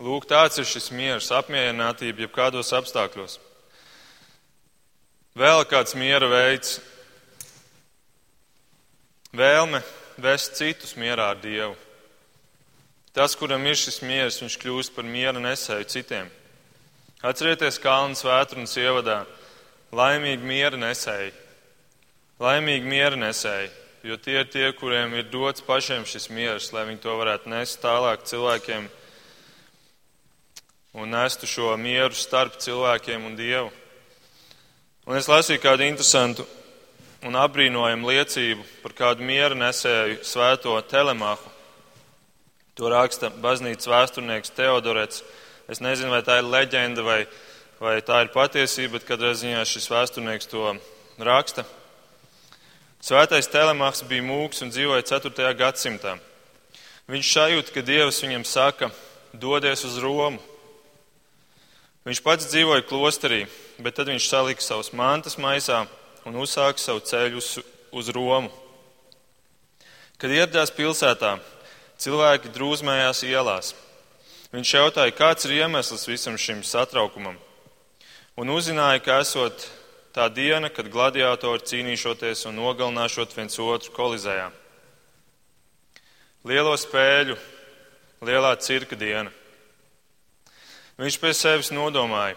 Lūk, 0.00 0.24
tāds 0.30 0.56
ir 0.56 0.64
šis 0.64 0.88
miers, 0.96 1.28
apmierinātība 1.36 2.24
jebkādos 2.24 2.72
apstākļos. 2.72 3.36
Vēl 5.36 5.60
kāds 5.68 5.92
miera 5.94 6.26
veids- 6.30 6.80
vēlme 9.40 9.82
vest 10.18 10.56
citus 10.56 10.94
mierā 10.96 11.30
ar 11.30 11.36
Dievu. 11.36 11.76
Tas, 13.12 13.34
kuram 13.34 13.66
ir 13.66 13.74
šis 13.74 14.00
miers, 14.00 14.40
viņš 14.40 14.56
kļūst 14.56 14.94
par 14.94 15.04
miera 15.04 15.38
nesēju 15.38 15.86
citiem. 15.86 16.30
Atcerieties 17.20 17.76
Kalnas 17.76 18.22
vētrunas 18.24 18.72
ievadā- 18.80 19.26
laimīgi 20.00 20.40
miera 20.40 20.78
nesēji. 20.80 21.34
Laimīgi 22.40 22.86
miera 22.88 23.16
nesēji, 23.16 23.68
jo 24.04 24.16
tie 24.16 24.40
ir 24.40 24.46
tie, 24.46 24.72
kuriem 24.72 25.12
ir 25.18 25.24
dots 25.24 25.60
pašiem 25.60 26.06
šis 26.08 26.30
miers, 26.30 26.72
lai 26.72 26.86
viņi 26.86 27.00
to 27.00 27.10
varētu 27.10 27.46
nest 27.46 27.82
tālāk 27.82 28.24
cilvēkiem 28.24 28.88
un 30.94 31.10
nestu 31.10 31.46
šo 31.46 31.76
mieru 31.76 32.14
starp 32.14 32.56
cilvēkiem 32.56 33.26
un 33.26 33.36
Dievu. 33.36 33.70
Un 35.06 35.16
es 35.16 35.28
lasīju 35.28 35.60
kādu 35.60 35.84
interesantu 35.84 36.46
un 37.22 37.36
apbrīnojamu 37.36 38.08
liecību 38.08 38.64
par 38.82 38.92
kādu 38.92 39.20
miera 39.20 39.54
nesēju 39.54 40.24
svēto 40.24 40.80
telemāhu. 40.88 41.52
To 42.76 42.88
raksta 42.88 43.28
baznīcas 43.28 43.86
vēsturnieks 43.86 44.56
Teodorets. 44.56 45.22
Es 45.70 45.78
nezinu, 45.78 46.10
vai 46.10 46.24
tā 46.26 46.40
ir 46.40 46.48
leģenda 46.50 47.02
vai, 47.06 47.20
vai 47.78 48.00
tā 48.02 48.24
ir 48.24 48.32
patiesība, 48.34 48.96
bet 48.96 49.04
katrā 49.06 49.28
ziņā 49.38 49.60
šis 49.62 49.84
vēsturnieks 49.86 50.48
to 50.50 50.72
raksta. 51.22 51.62
Svētais 52.98 53.46
telemāhs 53.46 54.02
bija 54.10 54.24
mūks 54.26 54.64
un 54.64 54.72
dzīvoja 54.74 55.04
4. 55.06 55.52
gadsimtā. 55.54 56.16
Viņš 57.06 57.30
sajūt, 57.36 57.70
ka 57.70 57.84
Dievs 57.86 58.18
viņam 58.24 58.42
saka, 58.50 58.88
dodies 59.30 59.84
uz 59.86 60.00
Romu. 60.02 60.42
Viņš 62.02 62.22
pats 62.26 62.48
dzīvoja 62.50 62.82
klosterī, 62.88 63.44
bet 63.78 63.94
tad 63.94 64.10
viņš 64.10 64.26
salika 64.26 64.66
savus 64.66 64.90
mantas 64.90 65.38
maisā 65.38 65.84
un 66.26 66.40
uzsāka 66.42 66.82
savu 66.82 67.04
ceļu 67.06 67.38
uz, 67.38 67.52
uz 67.94 68.10
Romu. 68.16 68.50
Kad 70.18 70.34
ieradās 70.34 70.74
pilsētā, 70.74 71.36
cilvēki 72.02 72.50
drūzmējās 72.58 73.22
ielās. 73.30 73.70
Viņš 74.50 74.72
jautāja, 74.74 75.14
kāds 75.14 75.46
ir 75.46 75.60
iemesls 75.60 76.08
visam 76.10 76.34
šim 76.34 76.64
satraukumam, 76.66 77.36
un 78.34 78.50
uzzināja, 78.50 78.98
ka 79.04 79.20
esot 79.22 79.68
tā 80.14 80.26
diena, 80.34 80.72
kad 80.74 80.90
gladiatori 80.90 81.62
cīnīšoties 81.70 82.48
un 82.50 82.58
nogalināšot 82.58 83.36
viens 83.36 83.58
otru 83.62 83.94
kolizējā. 83.94 84.50
Lielo 86.50 86.74
spēļu, 86.74 87.36
lielā 88.26 88.54
cirka 88.58 88.98
diena. 88.98 89.30
Viņš 90.98 91.18
pie 91.20 91.34
sevis 91.36 91.70
nodomāja, 91.70 92.36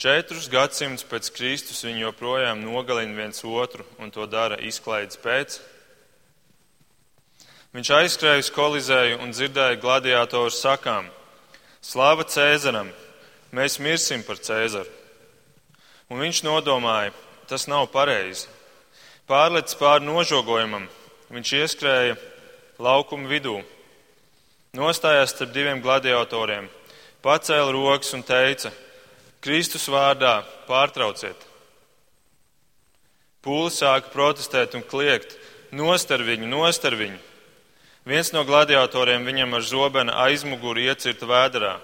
Četrus 0.00 0.46
gadsimtus 0.48 1.04
pēc 1.04 1.26
Kristus 1.36 1.82
viņi 1.84 2.06
joprojām 2.06 2.62
nogalina 2.64 3.12
viens 3.18 3.42
otru 3.44 3.84
un 4.00 4.08
to 4.08 4.24
dara 4.24 4.56
izklaides 4.64 5.18
pēc. 5.20 5.58
Viņš 7.70 7.88
aizskrēja 7.94 8.42
uz 8.42 8.48
kolizēju 8.50 9.20
un 9.22 9.30
dzirdēja 9.30 9.76
gladiātoru 9.78 10.50
sakām: 10.50 11.04
Slava 11.78 12.24
Cēzaram! 12.26 12.88
Mēs 13.54 13.78
mirsim 13.78 14.24
par 14.26 14.40
Cēzaru! 14.42 14.90
Un 16.10 16.18
viņš 16.18 16.40
nodomāja, 16.42 17.12
tas 17.46 17.68
nav 17.70 17.86
pareizi. 17.94 18.48
Pārlecis 19.30 19.78
pāri 19.78 20.02
nožogojumam, 20.02 20.88
viņš 21.30 21.54
ieskrēja 21.60 22.18
laukuma 22.82 23.30
vidū, 23.30 23.60
nostājās 24.74 25.30
starp 25.36 25.54
diviem 25.54 25.78
gladiatoriem, 25.78 26.66
pacēla 27.22 27.70
rokas 27.70 28.10
un 28.18 28.26
teica: 28.26 28.74
Kristus 29.38 29.86
vārdā 29.86 30.40
pārtrauciet. 30.66 31.46
Pūlis 33.46 33.78
sāka 33.78 34.10
protestēt 34.10 34.74
un 34.74 34.82
kliegt: 34.82 35.38
Nostar 35.70 36.26
viņu, 36.26 36.50
nostar 36.50 36.98
viņu! 36.98 37.29
Viens 38.10 38.32
no 38.34 38.42
gladiatoriem 38.42 39.22
viņam 39.22 39.52
ar 39.54 39.62
zobenu 39.62 40.14
aizmuguri 40.18 40.88
iecirta 40.90 41.28
vēderā. 41.30 41.76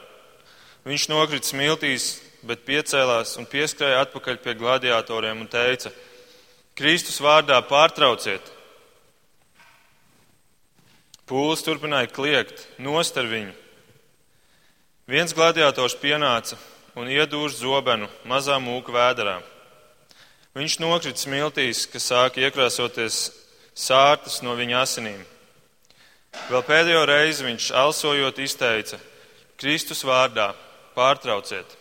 Viņš 0.87 1.05
nokrita 1.13 1.47
smiltīs, 1.47 2.07
bet 2.43 2.65
piecēlās 2.67 3.37
un 3.39 3.47
pieskrēja 3.47 4.01
atpakaļ 4.03 4.41
pie 4.43 4.55
gladiatoriem 4.59 5.45
un 5.45 5.51
teica: 5.51 5.93
Kristus 6.75 7.21
vārdā 7.23 7.61
pārtrauciet! 7.69 8.43
Pūlis 11.31 11.63
turpināja 11.67 12.11
kliegt: 12.11 12.65
Nostar 12.83 13.31
viņu! 13.31 13.55
Viens 15.07 15.31
gladiators 15.31 15.95
pienāca 16.03 16.59
un 16.99 17.07
iedūrs 17.07 17.61
zobenu 17.61 18.11
mazā 18.27 18.59
mūka 18.59 18.91
vēderā. 18.99 19.37
Viņš 20.59 20.81
nokrita 20.83 21.23
smiltīs, 21.23 21.87
kas 21.87 22.11
sāka 22.11 22.43
iekrāsoties 22.43 23.23
sārtas 23.79 24.43
no 24.43 24.59
viņa 24.59 24.83
asinīm. 24.83 25.23
Vēl 26.47 26.63
pēdējo 26.63 27.03
reizi 27.09 27.47
viņš 27.47 27.73
alsojot 27.75 28.39
izteica: 28.39 29.01
Kristus 29.59 30.05
vārdā 30.07 30.53
pārtrauciet! 30.95 31.75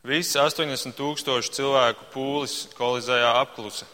Visi 0.00 0.38
80 0.40 0.96
tūkstoši 0.96 1.52
cilvēku 1.58 2.06
pūlis 2.14 2.54
kolizējā 2.76 3.34
apklusa. 3.42 3.84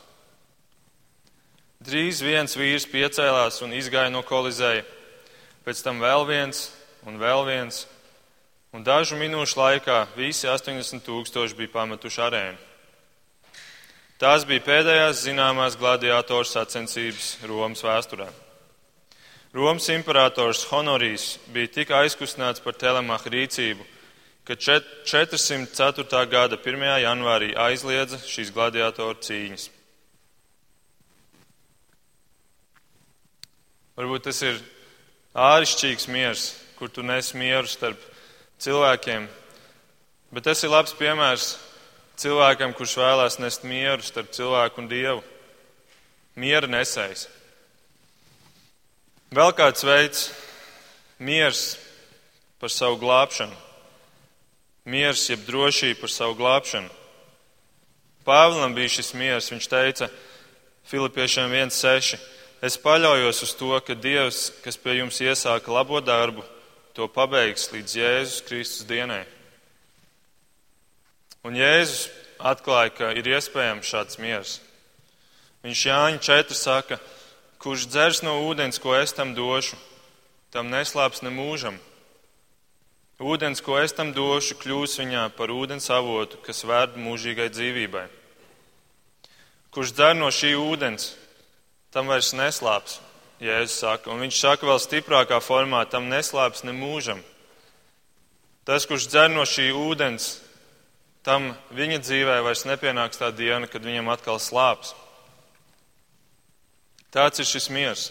Drīz 1.83 2.23
viens 2.23 2.55
vīrs 2.59 2.87
piecēlās 2.91 3.59
un 3.67 3.75
izgāja 3.75 4.13
no 4.15 4.23
kolizēja, 4.27 4.85
pēc 5.67 5.83
tam 5.83 5.99
vēl 6.03 6.23
viens 6.29 6.69
un 7.07 7.19
vēl 7.19 7.43
viens, 7.47 7.85
un 8.75 8.87
dažu 8.87 9.19
minūšu 9.19 9.59
laikā 9.59 9.99
visi 10.17 10.47
80 10.51 11.03
tūkstoši 11.07 11.59
bija 11.59 11.75
pametuši 11.75 12.23
arēnu. 12.23 12.63
Tās 14.17 14.47
bija 14.49 14.63
pēdējās 14.65 15.27
zināmās 15.27 15.75
gladiātoru 15.77 16.49
sacensības 16.49 17.35
Romas 17.45 17.83
vēsturē. 17.85 18.31
Romas 19.53 19.91
imperators 19.93 20.63
Honorijs 20.71 21.35
bija 21.53 21.69
tik 21.75 21.93
aizkustināts 21.93 22.65
par 22.65 22.79
telemaha 22.81 23.29
rīcību, 23.29 23.85
ka 24.49 24.57
404. 24.57 26.23
gada 26.33 26.57
1. 26.57 26.87
janvārī 27.05 27.51
aizliedza 27.61 28.17
šīs 28.25 28.55
gladiātoru 28.57 29.21
cīņas. 29.21 29.69
Varbūt 34.01 34.29
tas 34.31 34.41
ir 34.49 34.65
āršķirīgs 35.37 36.09
miers, 36.09 36.49
kur 36.81 36.89
tu 36.89 37.05
nes 37.05 37.35
mieru 37.37 37.69
starp 37.69 38.01
cilvēkiem, 38.65 39.29
bet 40.33 40.49
tas 40.49 40.65
ir 40.65 40.73
labs 40.73 40.97
piemērs 40.97 41.53
cilvēkam, 42.21 42.75
kurš 42.77 42.97
vēlās 43.01 43.39
nest 43.41 43.65
mieru 43.65 44.05
starp 44.05 44.33
cilvēku 44.35 44.83
un 44.83 44.89
dievu. 44.91 45.23
Miera 46.37 46.69
nesējs. 46.69 47.27
Vēl 49.33 49.53
kāds 49.57 49.85
veids- 49.85 50.31
miers 51.19 51.79
par 52.61 52.71
savu 52.71 52.99
glābšanu. 53.01 53.57
Miers, 54.87 55.29
jeb 55.29 55.41
drošība 55.41 56.01
par 56.01 56.09
savu 56.09 56.35
glābšanu. 56.39 56.91
Pāvēlam 58.27 58.75
bija 58.75 58.89
šis 58.89 59.15
miers. 59.15 59.51
Viņš 59.51 59.69
teica 59.69 60.11
Filipiešiem 60.87 61.51
1,6. 61.51 62.19
Es 62.63 62.77
paļaujos 62.77 63.43
uz 63.43 63.55
to, 63.55 63.81
ka 63.81 63.95
Dievs, 63.95 64.51
kas 64.63 64.77
pie 64.77 64.97
jums 64.99 65.21
iesāka 65.21 65.69
labo 65.69 66.01
darbu, 66.01 66.45
to 66.95 67.09
pabeigs 67.09 67.69
līdz 67.73 67.97
Jēzus 68.01 68.45
Kristus 68.47 68.87
dienai. 68.87 69.27
Un 71.47 71.55
Jēzus 71.55 72.09
atklāja, 72.43 72.91
ka 72.91 73.09
ir 73.15 73.29
iespējams 73.31 73.87
šāds 73.87 74.19
miers. 74.19 74.57
Viņš 75.63 75.83
Jāņa 75.87 76.23
4 76.27 76.57
saka, 76.59 76.97
kurš 77.63 77.85
dzers 77.87 78.23
no 78.27 78.41
ūdens, 78.49 78.81
ko 78.83 78.97
es 78.99 79.15
tam 79.15 79.31
došu, 79.37 79.79
tam 80.51 80.73
neslāps 80.73 81.23
ne 81.23 81.31
mūžam. 81.31 81.77
Ūdens, 83.23 83.63
ko 83.63 83.79
es 83.79 83.95
tam 83.95 84.11
došu, 84.13 84.59
kļūs 84.59 84.99
viņā 84.99 85.23
par 85.39 85.53
ūdens 85.55 85.87
avotu, 85.95 86.41
kas 86.43 86.67
vērt 86.67 86.99
mūžīgai 86.99 87.47
dzīvībai. 87.55 88.05
Kurš 89.71 89.95
dzer 89.95 90.19
no 90.19 90.33
šī 90.35 90.51
ūdens, 90.59 91.13
tam 91.95 92.11
vairs 92.11 92.33
neslāps, 92.35 92.99
Jēzus 93.39 93.79
saka. 93.85 94.11
Un 94.11 94.25
viņš 94.25 94.41
saka 94.41 94.67
vēl 94.67 94.83
stiprākā 94.83 95.39
formā, 95.45 95.85
tam 95.87 96.11
neslāps 96.11 96.67
ne 96.67 96.75
mūžam. 96.75 97.23
Tas, 98.67 98.89
kurš 98.89 99.07
dzer 99.13 99.31
no 99.31 99.47
šī 99.47 99.71
ūdens, 99.77 100.41
tam 101.27 101.51
viņa 101.75 101.99
dzīvē 102.05 102.37
vairs 102.47 102.63
nepienāks 102.69 103.19
tā 103.19 103.33
diena, 103.35 103.67
kad 103.67 103.83
viņam 103.83 104.13
atkal 104.13 104.39
slāps. 104.39 104.95
Tāds 107.11 107.43
ir 107.43 107.49
šis 107.49 107.67
miers. 107.75 108.05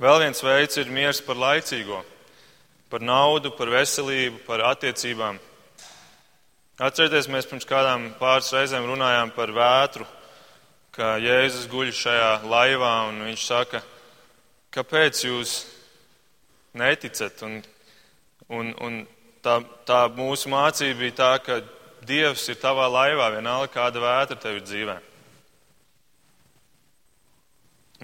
Vēl 0.00 0.22
viens 0.22 0.40
veids 0.44 0.76
ir 0.80 0.92
miers 0.92 1.20
par 1.24 1.36
laicīgo, 1.40 2.02
par 2.92 3.04
naudu, 3.04 3.52
par 3.56 3.68
veselību, 3.72 4.40
par 4.48 4.64
attiecībām. 4.72 5.40
Atcerieties, 6.76 7.28
mēs 7.32 7.48
pirms 7.48 7.68
kādām 7.68 8.10
pāris 8.20 8.52
reizēm 8.52 8.84
runājām 8.88 9.32
par 9.36 9.52
vētru, 9.56 10.04
ka 10.92 11.14
Jēzus 11.20 11.68
guļ 11.72 11.92
šajā 11.96 12.30
laivā 12.48 12.92
un 13.08 13.22
viņš 13.24 13.44
saka, 13.48 13.80
kāpēc 14.72 15.22
jūs 15.24 15.58
neticat 16.76 17.44
un, 17.48 17.60
un, 18.52 18.72
un 18.84 18.98
tā, 19.46 19.56
tā 19.86 20.02
mūsu 20.16 20.50
mācība 20.52 21.00
bija 21.04 21.18
tā, 21.22 21.32
ka 21.42 21.62
Dievs 22.06 22.44
ir 22.52 22.58
tavā 22.62 22.86
laivā, 22.86 23.32
vienalga 23.34 23.72
kāda 23.72 24.02
vētra 24.02 24.36
tev 24.38 24.60
ir 24.60 24.66
dzīvē. 24.66 24.96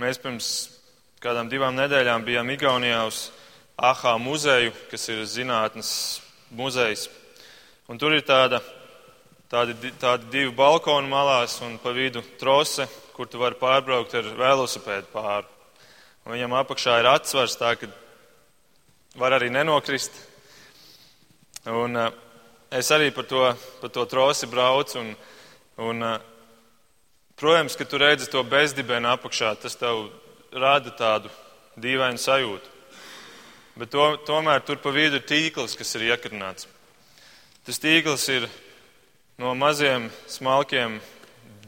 Mēs 0.02 0.18
pirms 0.18 0.48
kādām 1.22 1.50
divām 1.52 1.76
nedēļām 1.78 2.24
bijām 2.26 2.50
Igaunijā 2.50 3.02
uz 3.06 3.28
AHA 3.78 4.16
muzeju, 4.18 4.72
kas 4.90 5.06
ir 5.12 5.20
zinātnes 5.28 5.92
muzejs. 6.50 7.06
Un 7.86 8.00
tur 8.00 8.16
ir 8.16 8.24
tāda, 8.26 8.58
tādi, 9.52 9.92
tādi 10.02 10.32
divi 10.32 10.50
balkoni 10.56 11.10
malās 11.12 11.60
un 11.62 11.78
pa 11.82 11.94
vidu 11.94 12.24
trose, 12.40 12.88
kur 13.14 13.30
tu 13.30 13.38
vari 13.38 13.60
pārbraukt 13.60 14.18
ar 14.18 14.32
velosipēdu 14.40 15.12
pāri. 15.14 15.46
Un 16.24 16.34
viņam 16.34 16.58
apakšā 16.58 16.98
ir 17.02 17.10
atsvars 17.12 17.58
tā, 17.60 17.76
ka 17.78 17.90
var 19.20 19.38
arī 19.38 19.52
nenokrist. 19.52 20.31
Un, 21.62 21.94
uh, 21.94 22.10
es 22.74 22.88
arī 22.90 23.12
par 23.14 23.22
to, 23.30 23.44
par 23.78 23.90
to 23.94 24.02
trosi 24.10 24.48
braucu. 24.50 24.98
Un, 24.98 25.12
un, 25.78 26.02
uh, 26.02 26.18
protams, 27.38 27.76
ka 27.78 27.86
tu 27.86 28.00
redzi 28.02 28.26
to 28.30 28.42
bezdibenu 28.42 29.12
apakšā, 29.12 29.54
tas 29.62 29.78
tev 29.78 30.08
rada 30.50 30.90
tādu 30.90 31.30
dīvainu 31.78 32.18
sajūtu. 32.18 32.72
Bet 33.78 33.92
to, 33.94 34.08
tomēr 34.26 34.64
tur 34.66 34.82
pa 34.82 34.90
vidu 34.90 35.20
ir 35.20 35.24
tīkls, 35.24 35.78
kas 35.78 35.94
ir 35.94 36.10
iekarnāts. 36.10 36.66
Tas 37.62 37.78
tīkls 37.78 38.26
ir 38.34 38.48
no 39.38 39.54
maziem, 39.54 40.10
smalkiem 40.26 40.98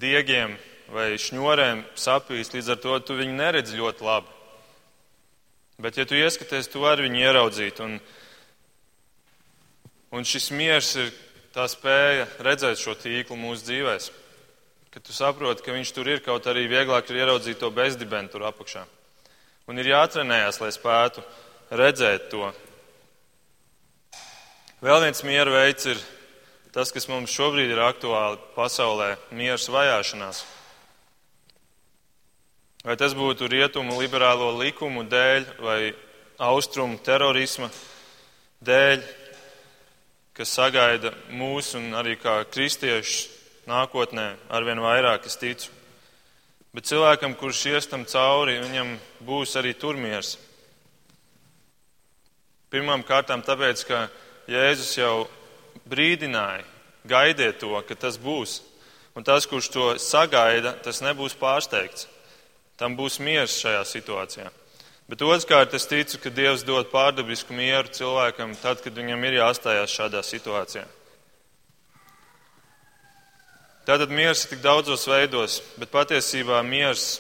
diegiem 0.03 0.59
vai 0.91 1.15
šņurēm 1.23 1.87
sapīs, 1.95 2.51
līdz 2.51 2.75
ar 2.75 2.83
to 2.83 2.99
tu 3.07 3.17
viņu 3.23 3.39
neredzi 3.39 3.79
ļoti 3.79 4.05
labi. 4.05 4.35
Bet, 5.79 5.97
ja 5.99 6.05
tu 6.07 6.19
ieskaties, 6.19 6.69
tu 6.71 6.83
vari 6.83 7.07
viņu 7.07 7.23
ieraudzīt. 7.23 7.81
Un, 7.83 7.97
Un 10.15 10.23
šis 10.23 10.53
miers 10.55 10.93
ir 10.95 11.09
tā 11.55 11.65
spēja 11.67 12.29
redzēt 12.47 12.79
šo 12.79 12.95
tīklu 12.95 13.35
mūsu 13.35 13.67
dzīvēm. 13.67 14.21
Kad 14.95 15.03
tu 15.03 15.15
saproti, 15.15 15.65
ka 15.67 15.75
viņš 15.75 15.91
tur 15.91 16.07
ir, 16.07 16.21
kaut 16.23 16.47
arī 16.47 16.69
vieglāk 16.71 17.09
ir 17.11 17.25
ieraudzīt 17.25 17.59
to 17.59 17.71
bezdibenu 17.75 18.31
tur 18.31 18.45
apakšā. 18.47 18.85
Un 19.67 19.81
ir 19.83 19.89
jātrenējas, 19.91 20.61
lai 20.63 20.71
spētu 20.71 21.25
redzēt 21.75 22.29
to. 22.31 22.53
Vēl 24.85 25.03
viens 25.03 25.25
miera 25.27 25.51
veids 25.51 25.89
ir 25.91 25.99
tas, 26.71 26.95
kas 26.95 27.09
mums 27.11 27.35
šobrīd 27.35 27.75
ir 27.75 27.83
aktuāli 27.83 28.39
pasaulē- 28.55 29.17
miers 29.41 29.67
vajāšanās. 29.67 30.45
Vai 32.85 32.95
tas 32.95 33.15
būtu 33.19 33.51
rietumu 33.51 33.99
liberālo 33.99 34.53
likumu 34.63 35.03
dēļ 35.09 35.59
vai 35.59 35.95
austrumu 36.39 37.03
terorisma 37.03 37.71
dēļ, 38.63 39.03
kas 40.35 40.51
sagaida 40.51 41.13
mūs 41.31 41.75
un 41.79 41.93
arī 41.95 42.17
kā 42.19 42.41
kristiešus 42.51 43.31
nākotnē 43.71 44.35
arvien 44.53 44.83
vairāk, 44.83 45.29
es 45.29 45.39
ticu. 45.41 45.71
Bet 46.75 46.89
cilvēkam, 46.91 47.37
kurš 47.39 47.61
ies 47.71 47.87
tam 47.87 48.03
cauri, 48.03 48.59
viņam 48.59 48.97
būs 49.23 49.55
arī 49.61 49.77
turmiers. 49.79 50.35
Pirmām 52.75 53.05
kārtām 53.07 53.45
tāpēc, 53.47 53.85
ka 53.87 54.09
Jēzus 54.51 54.97
jau 54.99 55.29
brīdināja, 55.87 56.65
gaidiet 57.07 57.61
to, 57.63 57.71
ka 57.87 57.95
tas 57.95 58.19
būs. 58.19 58.59
Un 59.15 59.23
tas, 59.23 59.47
kurš 59.47 59.71
to 59.71 59.87
sagaida, 60.03 60.75
tas 60.83 60.99
nebūs 61.05 61.39
pārsteigts. 61.39 62.09
Tam 62.75 62.97
būs 62.99 63.21
miers 63.23 63.55
šajā 63.63 63.85
situācijā. 63.87 64.51
Bet 65.05 65.21
otrkārt, 65.21 65.75
es 65.77 65.85
ticu, 65.85 66.17
ka 66.17 66.31
Dievs 66.33 66.63
dod 66.65 66.89
pārdabisku 66.89 67.53
mieru 67.53 67.91
cilvēkam 67.93 68.55
tad, 68.57 68.81
kad 68.81 68.97
viņam 68.97 69.27
ir 69.29 69.37
jāstājās 69.37 69.93
šādā 69.93 70.23
situācijā. 70.25 70.87
Tātad 73.85 74.09
miers 74.09 74.47
ir 74.47 74.55
tik 74.55 74.63
daudzos 74.65 75.05
veidos, 75.05 75.59
bet 75.77 75.93
patiesībā 75.93 76.63
miers 76.65 77.19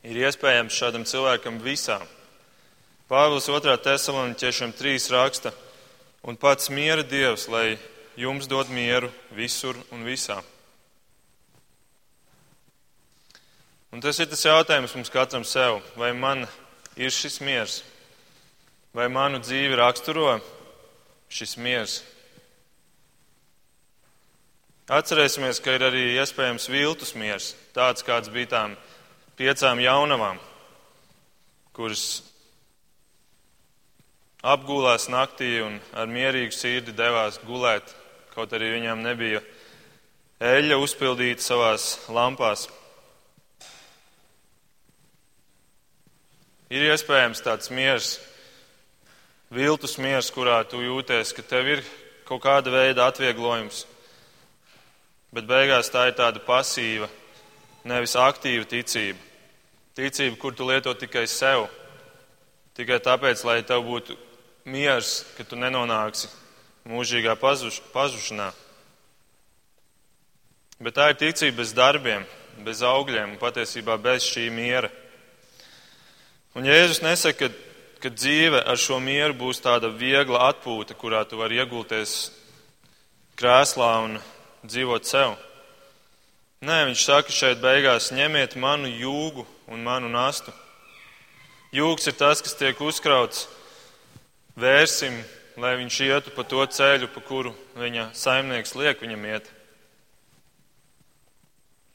ir 0.00 0.16
iespējams 0.22 0.78
šādam 0.78 1.04
cilvēkam 1.04 1.58
visām. 1.60 2.06
Pāvils 3.04 3.50
2. 3.52 3.76
tesaloniķiešiem 3.84 4.72
3 4.78 5.10
raksta, 5.12 5.52
un 6.24 6.40
pats 6.40 6.72
miera 6.72 7.04
Dievs, 7.04 7.50
lai 7.52 7.76
jums 8.16 8.48
dod 8.48 8.72
mieru 8.72 9.12
visur 9.36 9.76
un 9.92 10.08
visā. 10.08 10.40
Un 13.92 14.00
tas 14.00 14.16
ir 14.24 14.32
tas 14.32 14.40
jautājums 14.48 14.96
mums 14.96 15.12
katram 15.12 15.44
sev, 15.44 15.82
vai 16.00 16.14
man 16.16 16.46
ir 16.46 16.61
šis 16.96 17.40
miers? 17.40 17.82
Vai 18.92 19.08
manu 19.08 19.40
dzīvi 19.40 19.78
raksturo 19.80 20.36
šis 21.32 21.56
miers? 21.56 22.00
Atcerēsimies, 24.92 25.62
ka 25.62 25.76
ir 25.78 25.86
arī 25.86 26.02
iespējams 26.18 26.66
viltus 26.68 27.14
miers, 27.16 27.52
tāds 27.72 28.04
kāds 28.04 28.28
bija 28.28 28.50
tām 28.50 28.74
piecām 29.38 29.80
jaunavām, 29.80 30.40
kuras, 31.72 32.20
apgulās 34.42 35.08
naktī 35.08 35.62
un 35.64 35.78
ar 35.96 36.10
mierīgu 36.10 36.52
sirdi 36.52 36.92
devās 36.92 37.38
gulēt, 37.46 37.94
kaut 38.34 38.52
arī 38.52 38.74
viņām 38.74 39.00
nebija 39.06 39.40
eļļa 40.42 40.76
uzpildīta 40.82 41.46
savās 41.46 41.92
lampās. 42.10 42.66
Ir 46.72 46.86
iespējams 46.88 47.42
tāds 47.44 47.68
miers, 47.68 48.14
viltus 49.52 49.98
miers, 50.00 50.30
kurā 50.32 50.62
tu 50.64 50.78
jūties, 50.80 51.34
ka 51.36 51.42
tev 51.44 51.66
ir 51.68 51.82
kaut 52.24 52.40
kāda 52.46 52.72
veida 52.72 53.10
atvieglojums, 53.10 53.82
bet 55.36 55.44
beigās 55.50 55.92
tā 55.92 56.06
ir 56.08 56.16
tāda 56.16 56.40
pasīva, 56.40 57.10
nevis 57.84 58.16
aktīva 58.16 58.64
ticība. 58.70 59.20
Ticība, 59.98 60.38
kur 60.40 60.56
tu 60.56 60.64
lieto 60.64 60.94
tikai 60.96 61.26
sev, 61.28 61.66
tikai 62.72 63.02
tāpēc, 63.04 63.44
lai 63.44 63.58
tev 63.68 63.84
būtu 63.90 64.16
miers, 64.64 65.26
ka 65.36 65.44
tu 65.44 65.60
nenonāksi 65.60 66.32
mūžīgā 66.88 67.36
pazuš, 67.36 67.82
pazušanā. 67.92 68.48
Bet 70.80 70.96
tā 70.96 71.12
ir 71.12 71.20
ticība 71.20 71.60
bez 71.60 71.76
darbiem, 71.76 72.24
bez 72.64 72.80
augļiem 72.80 73.36
un 73.36 73.40
patiesībā 73.44 74.00
bez 74.00 74.24
šī 74.24 74.48
miera. 74.48 74.88
Un 76.52 76.66
Jēzus 76.68 77.00
nesaka, 77.00 77.48
ka, 77.48 77.78
ka 78.02 78.10
dzīve 78.12 78.58
ar 78.68 78.76
šo 78.76 78.98
mieru 79.00 79.32
būs 79.40 79.62
tāda 79.64 79.88
viegla 79.88 80.50
atpūta, 80.50 80.92
kurā 80.92 81.22
tu 81.24 81.38
vari 81.40 81.56
iegulties 81.62 82.32
krēslā 83.40 83.92
un 84.04 84.18
dzīvot 84.66 85.08
sev. 85.08 85.38
Nē, 86.62 86.82
viņš 86.90 87.04
saka 87.08 87.32
šeit 87.32 87.62
beigās, 87.62 88.10
ņemiet 88.12 88.58
manu 88.60 88.90
jūgu 88.90 89.46
un 89.72 89.80
manu 89.82 90.10
nastu. 90.12 90.52
Jūgs 91.72 92.10
ir 92.12 92.18
tas, 92.20 92.42
kas 92.44 92.52
tiek 92.60 92.82
uzkrauts, 92.84 93.46
vērsim, 94.60 95.16
lai 95.56 95.72
viņš 95.80 96.00
ietu 96.04 96.34
pa 96.36 96.44
to 96.44 96.60
ceļu, 96.68 97.08
pa 97.14 97.22
kuru 97.24 97.54
viņa 97.80 98.10
saimnieks 98.12 98.76
liek 98.76 99.00
viņam 99.00 99.24
iet. 99.30 99.48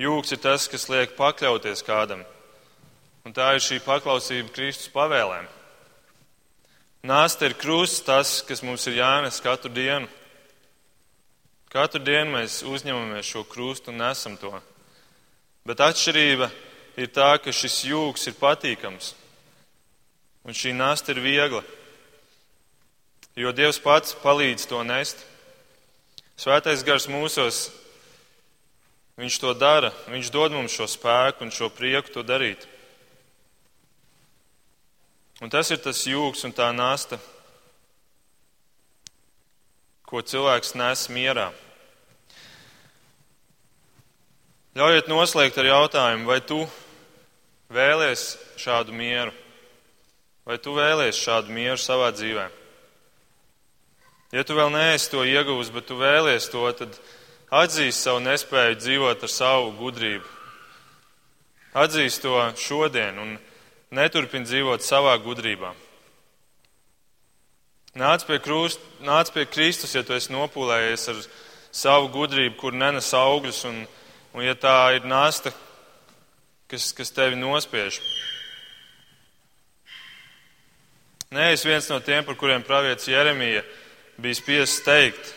Jūgs 0.01 0.33
ir 0.33 0.41
tas, 0.41 0.65
kas 0.65 0.89
liek 0.89 1.13
pakļauties 1.13 1.85
kādam. 1.85 2.25
Un 3.27 3.33
tā 3.35 3.49
ir 3.57 3.59
šī 3.59 3.81
paklausība 3.83 4.53
Kristus 4.55 4.87
pavēlēm. 4.93 5.49
Nāsta 7.03 7.49
ir 7.49 7.57
krusts, 7.59 8.05
tas, 8.07 8.37
kas 8.47 8.61
mums 8.63 8.85
ir 8.87 9.01
jānes 9.01 9.41
katru 9.43 9.67
dienu. 9.75 10.07
Katru 11.67 11.99
dienu 11.99 12.37
mēs 12.37 12.61
uzņemamies 12.63 13.27
šo 13.27 13.43
krustu 13.43 13.91
un 13.91 13.99
nesam 13.99 14.37
to. 14.39 14.53
Bet 15.67 15.83
atšķirība 15.83 16.47
ir 17.03 17.11
tā, 17.11 17.33
ka 17.43 17.51
šis 17.51 17.81
jūgs 17.89 18.29
ir 18.31 18.37
patīkams 18.39 19.11
un 20.47 20.55
šī 20.55 20.71
nasta 20.79 21.11
ir 21.11 21.19
viegla, 21.19 21.59
jo 23.35 23.51
Dievs 23.51 23.81
pats 23.83 24.15
palīdz 24.23 24.69
to 24.71 24.79
nest. 24.87 25.19
Svētais 26.39 26.87
gars 26.87 27.09
mūsos, 27.11 27.65
viņš 29.19 29.41
to 29.43 29.51
dara, 29.59 29.91
viņš 30.07 30.31
dod 30.31 30.55
mums 30.55 30.79
šo 30.79 30.87
spēku 30.87 31.43
un 31.43 31.51
šo 31.51 31.67
prieku 31.75 32.15
to 32.15 32.23
darīt. 32.23 32.63
Un 35.37 35.51
tas 35.53 35.69
ir 35.69 35.77
tas 35.77 35.99
jūgs 36.09 36.41
un 36.47 36.53
tā 36.55 36.71
nasta, 36.73 37.19
ko 40.07 40.23
cilvēks 40.23 40.73
nes 40.79 41.03
mierā. 41.13 41.51
Ļaujiet 44.77 45.09
noslēgt 45.11 45.57
ar 45.61 45.69
jautājumu, 45.69 46.25
vai 46.29 46.39
tu 46.41 46.61
vēlies 47.73 48.23
šādu 48.61 48.95
mieru? 48.97 49.33
Vai 50.47 50.57
tu 50.63 50.73
vēlies 50.73 51.17
šādu 51.19 51.53
mieru 51.53 51.77
savā 51.81 52.09
dzīvē? 52.15 52.47
Ja 54.33 54.43
tu 54.43 54.57
vēl 54.57 54.71
neesi 54.73 55.11
to 55.11 55.21
ieguvis, 55.27 55.69
bet 55.71 55.85
tu 55.89 55.97
vēlies 55.99 56.49
to, 56.51 56.65
tad 56.75 56.97
atzīst 57.53 58.03
savu 58.03 58.23
nespēju 58.25 58.79
dzīvot 58.79 59.23
ar 59.23 59.31
savu 59.31 59.69
gudrību. 59.77 60.25
Atzīst 61.77 62.25
to 62.25 62.39
šodien 62.57 63.21
un 63.21 63.37
neturpin 63.91 64.45
dzīvot 64.47 64.83
savā 64.85 65.15
gudrībā. 65.23 65.73
Nāc 67.97 68.25
pie, 68.27 68.37
krust, 68.43 68.81
nāc 69.01 69.31
pie 69.33 69.47
Kristus, 69.49 69.95
ja 69.95 70.03
tu 70.05 70.13
esi 70.13 70.29
nopūlējies 70.33 71.07
ar 71.09 71.21
savu 71.73 72.11
gudrību, 72.13 72.57
kur 72.59 72.75
nenes 72.77 73.09
augļus, 73.15 73.63
un, 73.69 73.79
un 74.37 74.45
ja 74.45 74.53
tā 74.53 74.75
ir 74.97 75.07
nasta, 75.09 75.53
kas, 76.69 76.91
kas 76.93 77.13
tevi 77.15 77.39
nospiež. 77.39 77.97
Nē, 81.33 81.49
es 81.55 81.65
viens 81.65 81.89
no 81.91 81.97
tiem, 81.99 82.23
par 82.23 82.37
kuriem 82.39 82.63
pravietis 82.63 83.09
Jeremija 83.09 83.63
bija 84.21 84.37
spiests 84.37 84.85
teikt, 84.85 85.33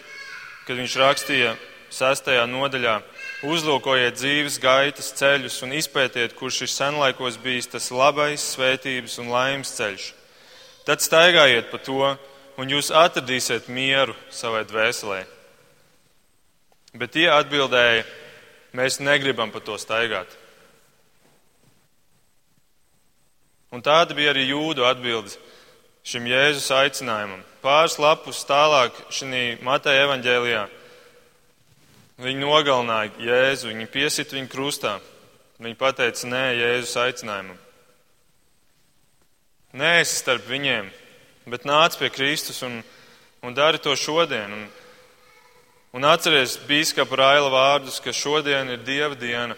kad 0.66 0.78
viņš 0.78 0.98
rakstīja 1.00 1.56
sestajā 1.90 2.44
nodaļā. 2.46 3.00
Uzlūkojiet 3.40 4.18
dzīves 4.18 4.58
gaitas 4.60 5.06
ceļus 5.16 5.54
un 5.64 5.70
izpētiet, 5.72 6.34
kurš 6.36 6.58
ir 6.66 6.68
senlaikos 6.68 7.38
bijis 7.40 7.70
tas 7.72 7.86
labais, 7.88 8.42
svētības 8.52 9.14
un 9.22 9.30
laimes 9.32 9.70
ceļš. 9.78 10.08
Tad 10.84 11.00
staigājiet 11.00 11.70
pa 11.70 11.78
to, 11.80 12.10
un 12.60 12.68
jūs 12.68 12.90
atradīsiet 12.92 13.70
mieru 13.72 14.12
savai 14.28 14.66
dvēselē. 14.68 15.22
Bet 17.00 17.14
tie 17.14 17.30
atbildēja, 17.32 18.02
mēs 18.76 18.98
negribam 19.00 19.48
pa 19.54 19.62
to 19.64 19.78
staigāt. 19.80 20.28
Un 23.72 23.80
tāda 23.80 24.12
bija 24.18 24.34
arī 24.34 24.50
jūdu 24.50 24.84
atbilde 24.84 25.32
šim 26.04 26.28
Jēzus 26.28 26.68
aicinājumam. 26.76 27.40
Pāris 27.64 27.96
lapus 28.02 28.44
tālāk 28.44 29.00
šī 29.08 29.62
Mateja 29.64 30.04
evaņģēlijā 30.04 30.66
Viņi 32.20 32.42
nogalināja 32.42 33.14
Jēzu, 33.24 33.70
viņi 33.70 33.86
piesita 33.92 34.36
viņu 34.36 34.50
krustā. 34.52 34.98
Viņi 35.60 35.78
pateica 35.80 36.28
nē 36.28 36.44
Jēzus 36.58 36.96
aicinājumam. 37.00 37.56
Nē, 39.80 39.90
esi 40.02 40.18
starp 40.18 40.48
viņiem, 40.50 40.88
bet 41.48 41.64
nāc 41.68 41.94
pie 41.96 42.10
Kristus 42.10 42.58
un, 42.66 42.80
un 43.46 43.54
dari 43.54 43.78
to 43.78 43.94
šodien. 43.96 44.52
Un, 44.52 44.68
un 45.96 46.06
atceries 46.10 46.58
bīskapa 46.68 47.20
Raila 47.22 47.52
vārdus, 47.54 48.00
ka 48.02 48.12
šodien 48.12 48.74
ir 48.74 48.82
Dieva 48.84 49.14
diena 49.14 49.56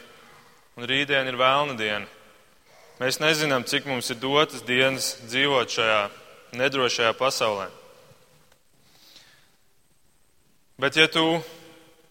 un 0.77 0.89
rītdien 0.89 1.29
ir 1.29 1.39
vēlna 1.41 1.77
diena. 1.77 2.07
Mēs 3.01 3.19
nezinām, 3.21 3.65
cik 3.67 3.89
mums 3.89 4.11
ir 4.13 4.21
dotas 4.23 4.63
dienas 4.65 5.17
dzīvot 5.27 5.73
šajā 5.73 6.03
nedrošajā 6.57 7.13
pasaulē. 7.19 7.69
Bet 10.81 10.97
ja 10.99 11.09
tu 11.11 11.43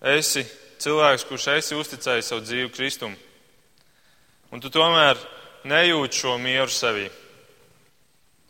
esi 0.02 0.44
cilvēks, 0.82 1.26
kurš 1.30 1.48
esi 1.58 1.78
uzticējis 1.78 2.32
savu 2.32 2.42
dzīvi 2.46 2.72
Kristum, 2.74 3.14
un 4.52 4.62
tu 4.62 4.72
tomēr 4.74 5.20
nejūti 5.70 6.24
šo 6.24 6.38
mieru 6.42 6.74
sevī, 6.74 7.06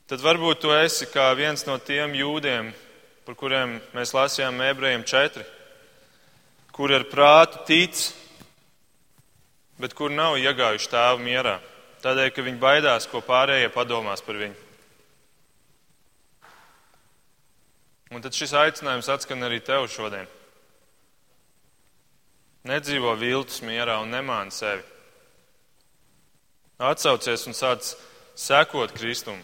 tad 0.08 0.24
varbūt 0.24 0.64
tu 0.64 0.72
esi 0.76 1.10
kā 1.12 1.28
viens 1.36 1.66
no 1.68 1.78
tiem 1.78 2.16
jūdiem, 2.16 2.72
par 3.28 3.36
kuriem 3.36 3.78
mēs 3.96 4.16
lasījām 4.16 4.64
ebrejiem 4.72 5.04
četri, 5.08 5.44
kur 6.72 6.92
ar 6.96 7.06
prātu 7.12 7.66
tic, 7.68 8.08
bet 9.82 9.94
kur 9.98 10.12
nav 10.12 10.40
iegājuši 10.40 10.92
tēvu 10.92 11.24
mierā, 11.26 11.60
tādēļ, 12.02 12.32
ka 12.34 12.46
viņi 12.48 12.62
baidās, 12.62 13.08
ko 13.12 13.22
pārējie 13.26 13.70
padomās 13.76 14.24
par 14.24 14.40
viņu. 14.40 14.68
Un 18.12 18.24
tad 18.24 18.36
šis 18.36 18.52
aicinājums 18.60 19.08
atskan 19.12 19.48
arī 19.48 19.62
tev 19.64 19.86
šodien. 19.88 20.28
Nedzīvo 22.62 23.16
viltus 23.18 23.64
mierā 23.66 23.96
un 24.04 24.12
nemāni 24.14 24.54
sevi. 24.54 24.84
Atsaucies 26.78 27.48
un 27.50 27.56
sāc 27.58 27.96
sekot 28.38 28.94
Kristum. 28.94 29.40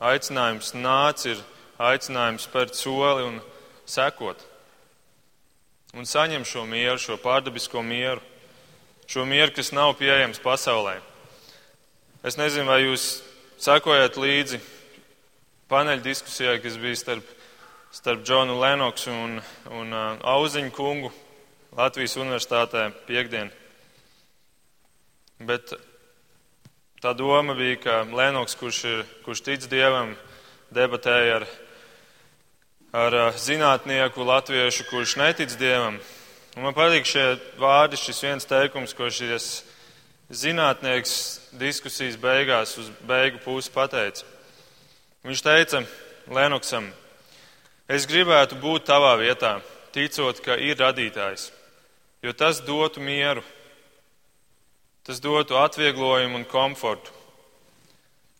Aicinājums 0.00 0.72
nāc 0.72 1.26
ir 1.28 1.42
aicinājums 1.76 2.46
spērt 2.48 2.76
soli 2.78 3.26
un 3.26 3.36
sekot. 3.84 4.40
Un 5.94 6.08
saņem 6.08 6.46
šo 6.48 6.64
mieru, 6.64 6.96
šo 6.98 7.18
pārdabisko 7.20 7.82
mieru, 7.84 8.22
šo 9.06 9.26
mieru, 9.28 9.52
kas 9.52 9.68
nav 9.76 9.92
pieejams 10.00 10.40
pasaulē. 10.40 10.96
Es 12.24 12.38
nezinu, 12.40 12.64
vai 12.70 12.80
jūs 12.86 13.20
sekojat 13.60 14.16
līdzi 14.16 14.62
paneļa 15.68 16.02
diskusijai, 16.02 16.56
kas 16.64 16.80
bija 16.80 16.96
starp, 16.96 17.28
starp 17.92 18.24
Džonu 18.24 18.56
Lenoksu 18.56 19.12
un, 19.12 19.36
un 19.68 19.92
uh, 19.92 20.16
Auziņu 20.32 20.72
kungu 20.72 21.12
Latvijas 21.74 22.12
universitātē 22.14 22.84
piekdien. 23.08 23.48
Bet 25.42 25.72
tā 27.02 27.10
doma 27.18 27.56
bija, 27.58 27.80
ka 27.82 27.94
Lēnoks, 28.14 28.54
kurš, 28.60 28.78
ir, 28.86 29.00
kurš 29.24 29.42
tic 29.42 29.66
Dievam, 29.72 30.12
debatēja 30.70 31.40
ar, 31.40 31.46
ar 32.94 33.16
zinātnieku 33.42 34.22
latviešu, 34.22 34.86
kurš 34.86 35.16
netic 35.18 35.56
Dievam. 35.58 35.98
Un 36.54 36.62
man 36.62 36.76
patīk 36.78 37.10
šie 37.10 37.24
vārdi, 37.58 37.98
šis 37.98 38.22
viens 38.22 38.46
teikums, 38.46 38.94
ko 38.94 39.10
šis 39.10 39.64
zinātnieks 40.30 41.16
diskusijas 41.58 42.14
beigās 42.22 42.76
uz 42.78 42.92
beigu 43.02 43.42
pusi 43.42 43.74
pateica. 43.74 44.22
Viņš 45.26 45.42
teica, 45.42 45.82
Lenoksam: 46.30 46.86
Es 47.90 48.06
gribētu 48.06 48.62
būt 48.62 48.86
tavā 48.86 49.16
vietā, 49.18 49.56
ticot, 49.90 50.38
ka 50.38 50.54
ir 50.54 50.78
radītājs, 50.78 51.50
jo 52.24 52.32
tas 52.32 52.60
dotu 52.64 53.00
mieru, 53.04 53.42
tas 55.04 55.20
dotu 55.20 55.58
atvieglojumu 55.60 56.40
un 56.40 56.46
komfortu. 56.48 57.12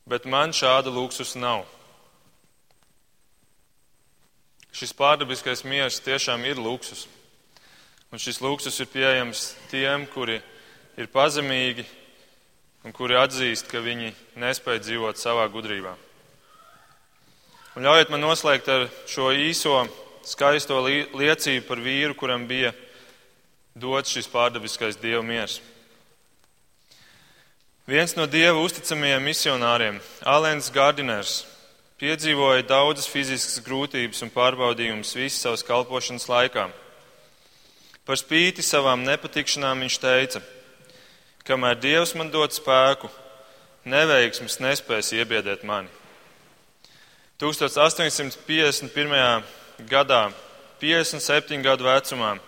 Bet 0.09 0.25
man 0.25 0.53
šāda 0.57 0.93
luksus 0.93 1.35
nav. 1.37 1.67
Šis 4.73 4.93
pārdabiskais 4.97 5.63
miers 5.69 6.01
tiešām 6.01 6.45
ir 6.49 6.61
luksus. 6.61 7.05
Un 8.13 8.21
šis 8.21 8.41
luksus 8.41 8.81
ir 8.81 8.89
pieejams 8.89 9.53
tiem, 9.71 10.07
kuri 10.09 10.41
ir 10.97 11.11
pazemīgi 11.13 11.85
un 12.85 12.93
kuri 12.93 13.17
atzīst, 13.21 13.69
ka 13.69 13.85
viņi 13.85 14.13
nespēja 14.41 14.83
dzīvot 14.85 15.21
savā 15.21 15.45
gudrībā. 15.53 15.93
Un 17.77 17.85
ļaujiet 17.85 18.13
man 18.13 18.25
noslēgt 18.25 18.69
ar 18.71 18.89
šo 19.11 19.33
īso, 19.33 19.77
skaisto 20.25 20.81
liecību 20.85 21.65
par 21.69 21.81
vīru, 21.85 22.17
kuram 22.17 22.49
bija 22.49 22.73
dots 23.75 24.15
šis 24.15 24.29
pārdabiskais 24.31 24.95
dievu 25.03 25.25
miers. 25.27 25.59
Viens 27.91 28.15
no 28.17 28.25
dieva 28.31 28.61
uzticamajiem 28.63 29.27
misionāriem, 29.27 29.99
Alens 30.25 30.71
Gardiners, 30.73 31.43
piedzīvoja 32.01 32.63
daudzas 32.65 33.11
fiziskas 33.11 33.59
grūtības 33.67 34.23
un 34.25 34.31
pārbaudījumus 34.33 35.17
visas 35.19 35.43
savas 35.43 35.67
kalpošanas 35.67 36.29
laikā. 36.31 36.69
Par 38.07 38.17
spīti 38.21 38.63
savām 38.63 39.03
nepatikšanām 39.05 39.83
viņš 39.85 39.99
teica, 40.01 40.41
kamēr 41.45 41.77
Dievs 41.83 42.15
man 42.17 42.31
dod 42.33 42.55
spēku, 42.55 43.11
neveiksmes 43.85 44.61
nespēs 44.63 45.13
iebiedēt 45.19 45.67
mani. 45.67 45.91
1851. 47.43 49.43
gadā, 49.91 50.33
57 50.81 51.63
gadu 51.65 51.85
vecumā, 51.91 52.39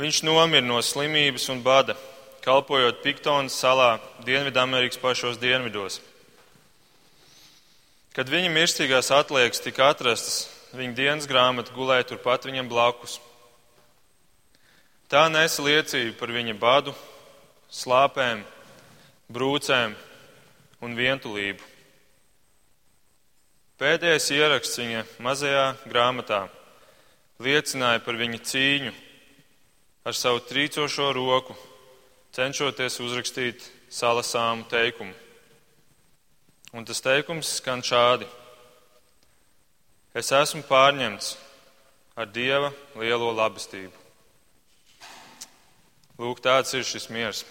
viņš 0.00 0.22
nomira 0.24 0.64
no 0.64 0.78
slimības 0.80 1.48
un 1.52 1.60
bada, 1.64 1.96
kalpojot 2.44 3.02
Piktonas 3.04 3.56
salā 3.60 3.98
Dienvidamerikas 4.24 5.00
pašos 5.00 5.36
dienvidos. 5.40 6.00
Kad 8.16 8.30
viņa 8.32 8.50
mirstīgās 8.50 9.12
atliekas 9.14 9.60
tika 9.62 9.90
atrastas, 9.92 10.48
viņa 10.74 10.96
dienas 10.96 11.28
grāmata 11.30 11.74
gulēja 11.76 12.08
turpat 12.10 12.48
viņam 12.48 12.70
blakus. 12.70 13.18
Tā 15.10 15.26
nesa 15.30 15.62
liecību 15.66 16.16
par 16.18 16.32
viņa 16.32 16.54
badu, 16.58 16.94
slāpēm, 17.70 18.42
brūcēm 19.30 19.94
un 20.80 20.96
vientulību. 20.96 21.68
Pēdējais 23.80 24.32
ieraksts 24.36 24.80
viņa 24.80 25.04
mazajā 25.24 25.68
grāmatā 25.88 26.42
liecināja 27.40 28.02
par 28.04 28.18
viņa 28.20 28.42
cīņu 28.50 28.96
ar 30.04 30.16
savu 30.16 30.40
trīcošo 30.48 31.10
roku, 31.16 31.56
cenšoties 32.32 33.00
uzrakstīt 33.04 33.66
salasāmu 33.92 34.68
teikumu. 34.70 35.14
Un 36.72 36.86
tas 36.86 37.02
teikums 37.02 37.56
skan 37.58 37.82
šādi: 37.82 38.28
Es 40.14 40.30
esmu 40.34 40.62
pārņemts 40.66 41.34
ar 42.16 42.30
Dieva 42.30 42.72
lielo 42.98 43.32
labestību. 43.34 43.94
Lūk, 46.20 46.42
tāds 46.44 46.74
ir 46.76 46.84
šis 46.84 47.08
miers. 47.10 47.44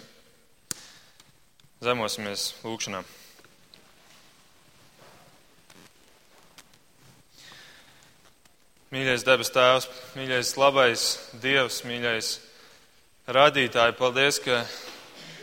Zemosimies 1.82 2.52
lūkšanā. 2.62 3.00
Mīļais 8.90 9.22
debes 9.22 9.52
Tēvs, 9.54 9.86
mīļais 10.18 10.56
labais 10.58 11.06
Dievs, 11.42 11.84
mīļais 11.86 12.34
radītāji, 13.30 13.98
paldies, 13.98 14.42
ka 14.42 14.64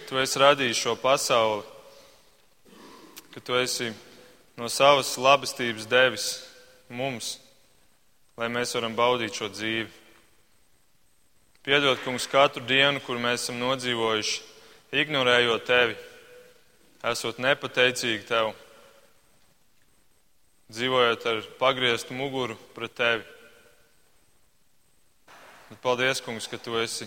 Tu 0.08 0.16
esi 0.22 0.40
radījis 0.40 0.80
šo 0.80 0.94
pasauli 1.00 1.66
ka 3.38 3.42
tu 3.46 3.54
esi 3.54 3.92
no 4.58 4.66
savas 4.66 5.12
labestības 5.22 5.86
devis 5.86 6.24
mums, 6.90 7.36
lai 8.34 8.48
mēs 8.50 8.74
varam 8.74 8.96
baudīt 8.98 9.38
šo 9.38 9.52
dzīvi. 9.54 9.92
Piedod, 11.62 12.02
kungs, 12.02 12.26
katru 12.32 12.64
dienu, 12.66 12.98
kur 13.06 13.22
mēs 13.22 13.44
esam 13.44 13.60
nodzīvojuši, 13.62 14.42
ignorējot 15.04 15.68
tevi, 15.70 16.00
esot 17.12 17.38
nepateicīgi 17.46 18.26
tev, 18.26 18.50
dzīvojot 20.74 21.30
ar 21.30 21.46
pagrieztu 21.62 22.18
muguru 22.18 22.58
pret 22.74 22.98
tevi. 22.98 23.37
Bet 25.68 25.82
paldies, 25.84 26.22
kungs, 26.24 26.48
ka 26.48 26.56
tu 26.64 26.78
esi 26.80 27.04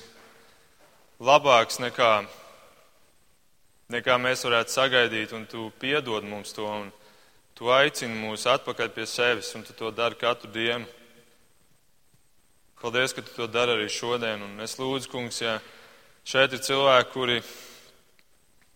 labāks 1.16 1.78
nekā 1.80 2.10
nekā 3.90 4.16
mēs 4.20 4.44
varētu 4.44 4.74
sagaidīt, 4.74 5.32
un 5.32 5.46
tu 5.48 5.70
piedod 5.80 6.24
mums 6.28 6.52
to, 6.54 6.66
un 6.68 6.90
tu 7.56 7.70
aicini 7.72 8.18
mūs 8.20 8.44
atpakaļ 8.52 8.90
pie 8.94 9.06
sevis, 9.08 9.54
un 9.56 9.64
tu 9.64 9.72
to 9.76 9.90
dari 9.90 10.18
katru 10.20 10.50
dienu. 10.52 10.84
Paldies, 12.80 13.16
ka 13.16 13.24
tu 13.24 13.32
to 13.36 13.48
dari 13.50 13.78
arī 13.78 13.88
šodien, 13.92 14.44
un 14.44 14.60
es 14.64 14.76
lūdzu, 14.80 15.10
kungs, 15.12 15.40
ja 15.40 15.58
šeit 16.24 16.52
ir 16.52 16.62
cilvēki, 16.64 17.10
kuri 17.12 17.40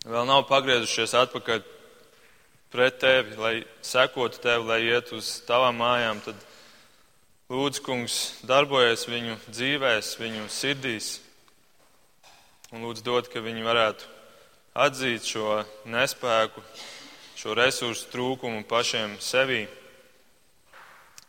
vēl 0.05 0.27
nav 0.29 0.43
pagriezušies 0.49 1.15
atpakaļ 1.21 1.63
pret 2.73 2.99
tevi, 3.01 3.37
lai 3.37 3.55
sekotu 3.85 4.41
tevi, 4.43 4.65
lai 4.67 4.81
iet 4.89 5.13
uz 5.15 5.39
tavām 5.47 5.77
mājām, 5.79 6.25
tad 6.25 6.45
lūdzu, 7.45 7.81
kungs, 7.85 8.15
darbojies 8.41 9.03
viņu 9.05 9.35
dzīvēs, 9.53 10.15
viņu 10.17 10.47
sirdīs, 10.49 11.09
un 12.73 12.81
lūdzu 12.81 13.05
dod, 13.05 13.29
ka 13.29 13.43
viņi 13.45 13.61
varētu 13.65 14.07
atzīt 14.73 15.29
šo 15.29 15.59
nespēku, 15.85 16.63
šo 17.37 17.53
resursu 17.53 18.09
trūkumu 18.09 18.63
pašiem 18.65 19.19
sevī, 19.21 19.67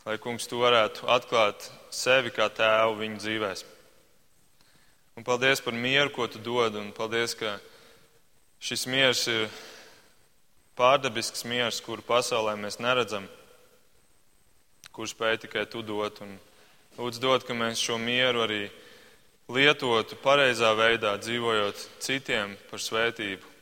lai 0.06 0.16
kungs 0.22 0.48
tu 0.48 0.62
varētu 0.62 1.04
atklāt 1.12 1.68
sevi 1.92 2.32
kā 2.32 2.48
tēvu 2.48 2.96
viņu 3.02 3.20
dzīvēs. 3.20 3.66
Un 5.20 5.24
paldies 5.24 5.60
par 5.60 5.76
mieru, 5.76 6.14
ko 6.16 6.30
tu 6.32 6.40
dod, 6.40 6.80
un 6.80 6.94
paldies, 6.96 7.36
ka 7.36 7.58
šis 8.60 8.88
miers 8.88 9.26
ir 9.28 9.50
pārdabisks 10.80 11.44
miers, 11.44 11.84
kuru 11.84 12.00
pasaulē 12.04 12.56
mēs 12.60 12.80
neredzam, 12.80 13.28
kurš 14.96 15.12
spēj 15.12 15.42
tikai 15.44 15.66
tu 15.68 15.82
dot. 15.84 16.22
Un 16.24 16.38
lūdzu 16.96 17.20
dot, 17.20 17.44
ka 17.44 17.54
mēs 17.56 17.82
šo 17.84 17.98
mieru 18.00 18.46
arī 18.46 18.62
lietotu 19.52 20.16
pareizā 20.22 20.72
veidā, 20.78 21.14
dzīvojot 21.20 21.84
citiem 22.02 22.56
par 22.70 22.82
svētību. 22.82 23.54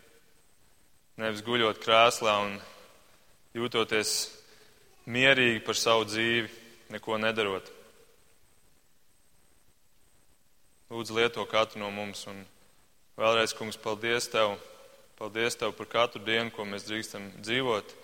Nevis 1.20 1.42
guļot 1.46 1.82
krēslā 1.82 2.38
un 2.46 2.56
jūtoties 3.54 4.14
mierīgi 5.06 5.62
par 5.66 5.78
savu 5.78 6.06
dzīvi, 6.08 6.48
neko 6.94 7.18
nedarot. 7.18 7.70
Lūdzu, 10.94 11.14
lieto 11.16 11.44
katru 11.50 11.80
no 11.82 11.90
mums. 11.90 12.22
Un 12.30 12.44
vēlreiz, 13.18 13.54
kungs, 13.56 13.78
paldies 13.80 14.28
Tev. 14.30 14.56
Paldies 15.18 15.56
Tev 15.58 15.74
par 15.74 15.90
katru 15.90 16.22
dienu, 16.22 16.52
ko 16.54 16.66
mēs 16.68 16.86
drīkstam 16.86 17.30
dzīvot 17.42 17.94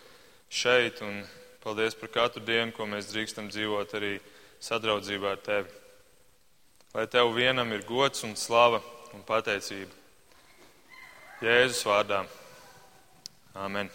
šeit. 0.51 1.03
Un 1.07 1.23
paldies 1.65 1.99
par 1.99 2.13
katru 2.15 2.43
dienu, 2.45 2.73
ko 2.73 2.89
mēs 2.89 3.13
drīkstam 3.13 3.53
dzīvot 3.53 3.95
arī 4.01 4.17
sadraudzībā 4.61 5.37
ar 5.37 5.45
Tevi 5.45 5.81
lai 6.95 7.07
tev 7.07 7.35
vienam 7.35 7.73
ir 7.73 7.85
gods 7.87 8.25
un 8.27 8.35
slava 8.37 8.81
un 9.15 9.23
pateicība. 9.27 9.95
Jēzus 11.41 11.87
vārdā. 11.87 12.25
Āmen. 13.55 13.91